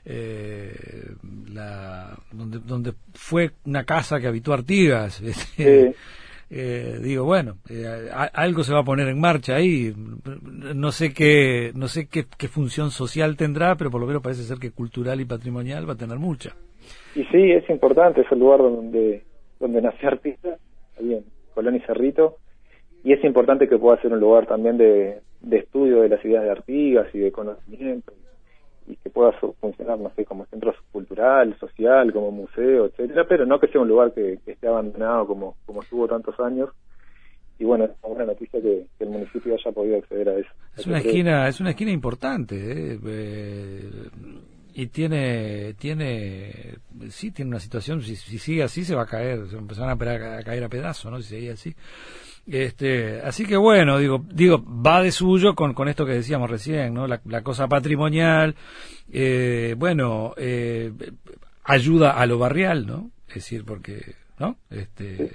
eh, 0.03 1.13
la 1.53 2.17
donde 2.31 2.59
donde 2.59 2.93
fue 3.13 3.51
una 3.63 3.85
casa 3.85 4.19
que 4.19 4.27
habitó 4.27 4.53
Artigas. 4.53 5.21
Este, 5.29 5.95
eh, 6.49 6.99
digo 7.01 7.25
bueno 7.25 7.57
eh, 7.69 8.09
algo 8.33 8.63
se 8.63 8.73
va 8.73 8.79
a 8.79 8.83
poner 8.83 9.07
en 9.07 9.19
marcha 9.19 9.55
ahí. 9.55 9.93
No 10.75 10.91
sé 10.91 11.13
qué 11.13 11.71
no 11.75 11.87
sé 11.87 12.07
qué, 12.07 12.47
función 12.47 12.91
social 12.91 13.37
tendrá 13.37 13.75
pero 13.75 13.91
por 13.91 14.01
lo 14.01 14.07
menos 14.07 14.21
parece 14.21 14.43
ser 14.43 14.57
que 14.57 14.71
cultural 14.71 15.21
y 15.21 15.25
patrimonial 15.25 15.87
va 15.87 15.93
a 15.93 15.97
tener 15.97 16.17
mucha. 16.17 16.55
Y 17.15 17.23
sí 17.25 17.51
es 17.51 17.69
importante 17.69 18.21
es 18.21 18.31
el 18.31 18.39
lugar 18.39 18.59
donde 18.59 19.23
donde 19.59 19.81
nació 19.81 20.09
artista 20.09 20.57
ahí 20.99 21.23
Colón 21.53 21.75
y 21.75 21.79
Cerrito. 21.81 22.37
Y 23.03 23.13
es 23.13 23.23
importante 23.23 23.69
que 23.69 23.77
pueda 23.77 24.01
ser 24.01 24.11
un 24.11 24.19
lugar 24.19 24.45
también 24.45 24.77
de, 24.77 25.21
de 25.39 25.57
estudio 25.57 26.01
de 26.01 26.09
las 26.09 26.23
ideas 26.25 26.43
de 26.43 26.51
Artigas 26.51 27.07
y 27.13 27.19
de 27.19 27.31
conocimiento 27.31 28.11
y 28.89 28.95
que 28.95 29.09
pueda 29.11 29.31
funcionar, 29.61 29.99
no 29.99 30.11
sé, 30.15 30.25
como 30.25 30.45
centro 30.47 30.73
cultural, 30.91 31.55
social, 31.59 32.11
como 32.11 32.31
museo, 32.31 32.87
etcétera, 32.87 33.25
pero 33.29 33.45
no 33.45 33.59
que 33.59 33.67
sea 33.67 33.81
un 33.81 33.87
lugar 33.87 34.11
que, 34.13 34.39
esté 34.45 34.67
abandonado 34.67 35.27
como, 35.27 35.55
como 35.65 35.83
estuvo 35.83 36.07
tantos 36.07 36.37
años. 36.39 36.69
Y 37.59 37.65
bueno, 37.65 37.85
es 37.85 37.91
una 38.01 38.25
noticia 38.25 38.59
que, 38.59 38.87
el 38.99 39.09
municipio 39.09 39.53
haya 39.53 39.71
podido 39.71 39.97
acceder 39.97 40.29
a 40.29 40.39
eso. 40.39 40.49
Es 40.75 40.87
una 40.87 40.97
esquina, 40.97 41.47
es 41.47 41.59
una 41.59 41.69
esquina 41.71 41.91
importante, 41.91 42.55
¿eh? 42.55 42.99
Eh, 43.05 43.89
y 44.73 44.87
tiene, 44.87 45.73
tiene, 45.73 46.77
sí, 47.09 47.31
tiene 47.31 47.49
una 47.49 47.59
situación, 47.59 48.01
si, 48.01 48.15
sigue 48.15 48.63
así 48.63 48.83
se 48.83 48.95
va 48.95 49.03
a 49.03 49.07
caer, 49.07 49.45
se 49.47 49.83
a, 49.83 49.91
a 49.91 50.43
caer 50.43 50.63
a 50.63 50.69
pedazos, 50.69 51.11
¿no? 51.11 51.21
Si 51.21 51.35
sigue 51.35 51.51
así. 51.51 51.75
Este, 52.47 53.21
así 53.21 53.45
que 53.45 53.57
bueno, 53.57 53.99
digo, 53.99 54.25
digo, 54.31 54.63
va 54.63 55.01
de 55.01 55.11
suyo 55.11 55.55
con, 55.55 55.73
con 55.73 55.87
esto 55.87 56.05
que 56.05 56.13
decíamos 56.13 56.49
recién, 56.49 56.93
¿no? 56.93 57.07
La, 57.07 57.41
cosa 57.43 57.67
patrimonial, 57.67 58.55
eh, 59.11 59.75
bueno, 59.77 60.33
eh, 60.37 60.91
ayuda 61.63 62.11
a 62.11 62.25
lo 62.25 62.39
barrial, 62.39 62.87
¿no? 62.87 63.11
Es 63.27 63.35
decir, 63.35 63.63
porque, 63.65 64.15
¿no? 64.39 64.57
Este, 64.71 65.31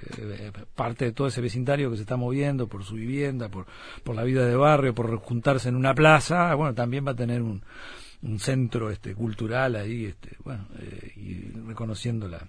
parte 0.74 1.04
de 1.04 1.12
todo 1.12 1.28
ese 1.28 1.40
vecindario 1.40 1.90
que 1.90 1.96
se 1.96 2.02
está 2.02 2.16
moviendo 2.16 2.66
por 2.66 2.82
su 2.82 2.96
vivienda, 2.96 3.48
por, 3.48 3.66
por 4.02 4.16
la 4.16 4.24
vida 4.24 4.44
de 4.46 4.56
barrio, 4.56 4.94
por 4.94 5.16
juntarse 5.18 5.68
en 5.68 5.76
una 5.76 5.94
plaza, 5.94 6.52
bueno, 6.54 6.74
también 6.74 7.06
va 7.06 7.12
a 7.12 7.16
tener 7.16 7.42
un, 7.42 7.62
un 8.22 8.40
centro 8.40 8.90
este 8.90 9.14
cultural 9.14 9.76
ahí, 9.76 10.06
este, 10.06 10.36
bueno, 10.42 10.66
eh, 10.80 11.12
y 11.16 11.58
reconociendo 11.66 12.26
la, 12.26 12.40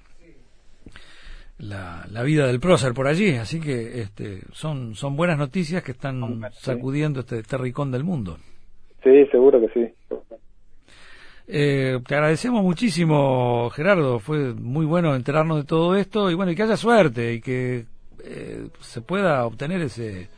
la, 1.57 2.05
la, 2.11 2.23
vida 2.23 2.47
del 2.47 2.59
prócer 2.59 2.93
por 2.93 3.07
allí, 3.07 3.35
así 3.35 3.59
que 3.59 4.01
este, 4.01 4.41
son, 4.51 4.95
son 4.95 5.15
buenas 5.15 5.37
noticias 5.37 5.83
que 5.83 5.93
están 5.93 6.41
sacudiendo 6.51 7.21
este 7.21 7.43
terricón 7.43 7.91
del 7.91 8.03
mundo. 8.03 8.37
Sí, 9.03 9.25
seguro 9.31 9.59
que 9.59 9.69
sí. 9.69 9.93
Eh, 11.47 11.99
te 12.07 12.15
agradecemos 12.15 12.63
muchísimo, 12.63 13.69
Gerardo. 13.69 14.19
Fue 14.19 14.53
muy 14.53 14.85
bueno 14.85 15.15
enterarnos 15.15 15.57
de 15.57 15.63
todo 15.63 15.95
esto 15.95 16.31
y 16.31 16.33
bueno, 16.33 16.51
y 16.51 16.55
que 16.55 16.63
haya 16.63 16.75
suerte 16.75 17.33
y 17.33 17.41
que 17.41 17.85
eh, 18.23 18.67
se 18.79 19.01
pueda 19.01 19.45
obtener 19.45 19.81
ese 19.81 20.29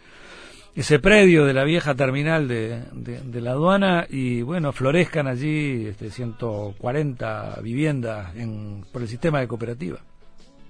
ese 0.77 0.99
predio 0.99 1.43
de 1.45 1.55
la 1.55 1.63
vieja 1.63 1.95
terminal 1.95 2.47
de, 2.47 2.83
de, 2.93 3.41
la 3.41 3.51
aduana 3.53 4.05
y 4.07 4.43
bueno, 4.43 4.71
florezcan 4.71 5.25
allí 5.25 5.87
este, 5.87 6.11
140 6.11 7.61
viviendas 7.63 8.35
en, 8.35 8.83
por 8.93 9.01
el 9.01 9.07
sistema 9.07 9.39
de 9.39 9.47
cooperativa. 9.47 9.97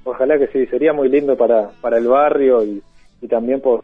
Ojalá 0.09 0.39
que 0.39 0.47
sí, 0.47 0.65
sería 0.67 0.93
muy 0.93 1.09
lindo 1.09 1.35
para, 1.35 1.69
para 1.81 1.97
el 1.97 2.07
barrio 2.07 2.63
y, 2.63 2.81
y 3.21 3.27
también 3.27 3.59
por, 3.59 3.83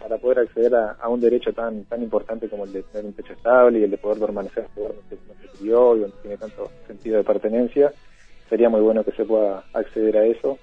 para 0.00 0.18
poder 0.18 0.38
acceder 0.38 0.72
a, 0.72 1.08
un 1.08 1.20
derecho 1.20 1.52
tan 1.52 1.82
tan 1.86 2.00
importante 2.00 2.48
como 2.48 2.64
el 2.64 2.72
de 2.72 2.84
tener 2.84 3.06
un 3.06 3.12
techo 3.12 3.32
estable 3.32 3.80
y 3.80 3.82
el 3.82 3.90
de 3.90 3.98
poder 3.98 4.20
permanecer 4.20 4.66
en 4.66 4.76
lugar 4.76 4.94
donde 4.94 5.16
se 5.16 5.58
crió 5.58 5.96
y 5.96 6.00
donde 6.02 6.16
tiene 6.22 6.36
tanto 6.36 6.70
sentido 6.86 7.16
de 7.16 7.24
pertenencia. 7.24 7.92
Sería 8.48 8.68
muy 8.68 8.82
bueno 8.82 9.02
que 9.02 9.10
se 9.16 9.24
pueda 9.24 9.64
acceder 9.72 10.16
a 10.16 10.24
eso 10.24 10.58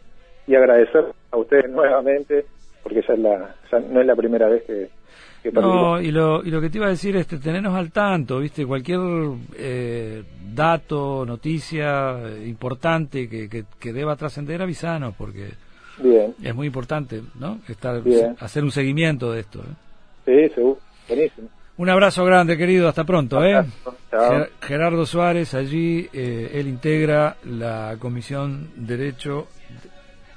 y 0.47 0.56
agradecer 0.56 1.08
a 1.30 1.38
ustedes 1.38 1.69
nuevamente 1.69 2.45
porque 2.84 3.02
ya, 3.08 3.13
es 3.13 3.20
la, 3.20 3.56
no 3.89 4.02
es 4.02 4.06
la 4.06 4.15
primera 4.15 4.48
vez 4.48 4.63
que, 4.63 4.89
no, 5.52 6.00
y 6.00 6.12
lo, 6.12 6.44
y 6.44 6.52
lo 6.52 6.62
que 6.62 6.70
te 6.70 6.78
iba 6.78 6.86
a 6.86 6.91
decir 6.91 7.15
es 7.15 7.26
tenernos 7.26 7.74
al 7.74 7.91
tanto, 7.91 8.39
¿viste? 8.39 8.65
Cualquier 8.65 9.00
eh, 9.58 10.24
dato, 10.54 11.26
noticia 11.26 12.28
eh, 12.28 12.48
importante 12.48 13.28
que, 13.28 13.50
que, 13.50 13.94
deba 13.94 14.15
trascender, 14.15 14.62
avisanos, 14.62 15.15
porque 15.17 15.50
es 16.44 16.56
muy 16.56 16.67
importante, 16.67 17.22
¿no? 17.39 17.60
Estar, 17.67 18.04
hacer 18.39 18.63
un 18.63 18.72
seguimiento 18.72 19.32
de 19.32 19.39
esto. 19.39 19.60
¿eh? 19.60 20.48
Sí, 20.48 20.54
seguro. 20.54 20.80
Buenísimo. 21.08 21.50
Un 21.78 21.89
abrazo 21.89 22.24
grande, 22.24 22.56
querido. 22.56 22.88
Hasta 22.88 23.04
pronto, 23.04 23.44
¿eh? 23.44 23.63
Gerardo 24.62 25.08
Suárez, 25.08 25.56
allí 25.56 26.08
él 26.13 26.67
integra 26.67 27.38
la 27.46 27.96
Comisión 27.98 28.70
Derecho 28.76 29.48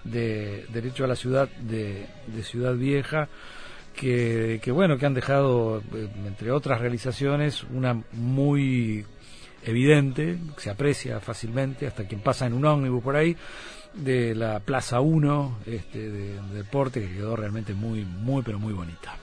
de 0.04 0.66
Derecho 0.72 1.04
a 1.04 1.08
la 1.08 1.16
Ciudad 1.16 1.48
de, 1.48 2.06
de 2.26 2.42
Ciudad 2.42 2.74
Vieja 2.74 3.28
que, 3.94 4.70
bueno, 4.72 4.98
que 4.98 5.06
han 5.06 5.14
dejado, 5.14 5.78
eh, 5.94 6.08
entre 6.26 6.50
otras 6.50 6.80
realizaciones, 6.80 7.64
una 7.64 8.02
muy 8.12 9.04
evidente, 9.62 10.38
se 10.58 10.70
aprecia 10.70 11.20
fácilmente, 11.20 11.86
hasta 11.86 12.06
quien 12.06 12.20
pasa 12.20 12.46
en 12.46 12.52
un 12.52 12.64
ómnibus 12.64 13.02
por 13.02 13.16
ahí, 13.16 13.36
de 13.94 14.34
la 14.34 14.60
Plaza 14.60 15.00
1 15.00 15.58
este, 15.66 16.10
de, 16.10 16.34
de 16.34 16.54
deporte, 16.54 17.00
que 17.00 17.14
quedó 17.14 17.36
realmente 17.36 17.74
muy, 17.74 18.04
muy, 18.04 18.42
pero 18.42 18.58
muy 18.58 18.72
bonita. 18.72 19.16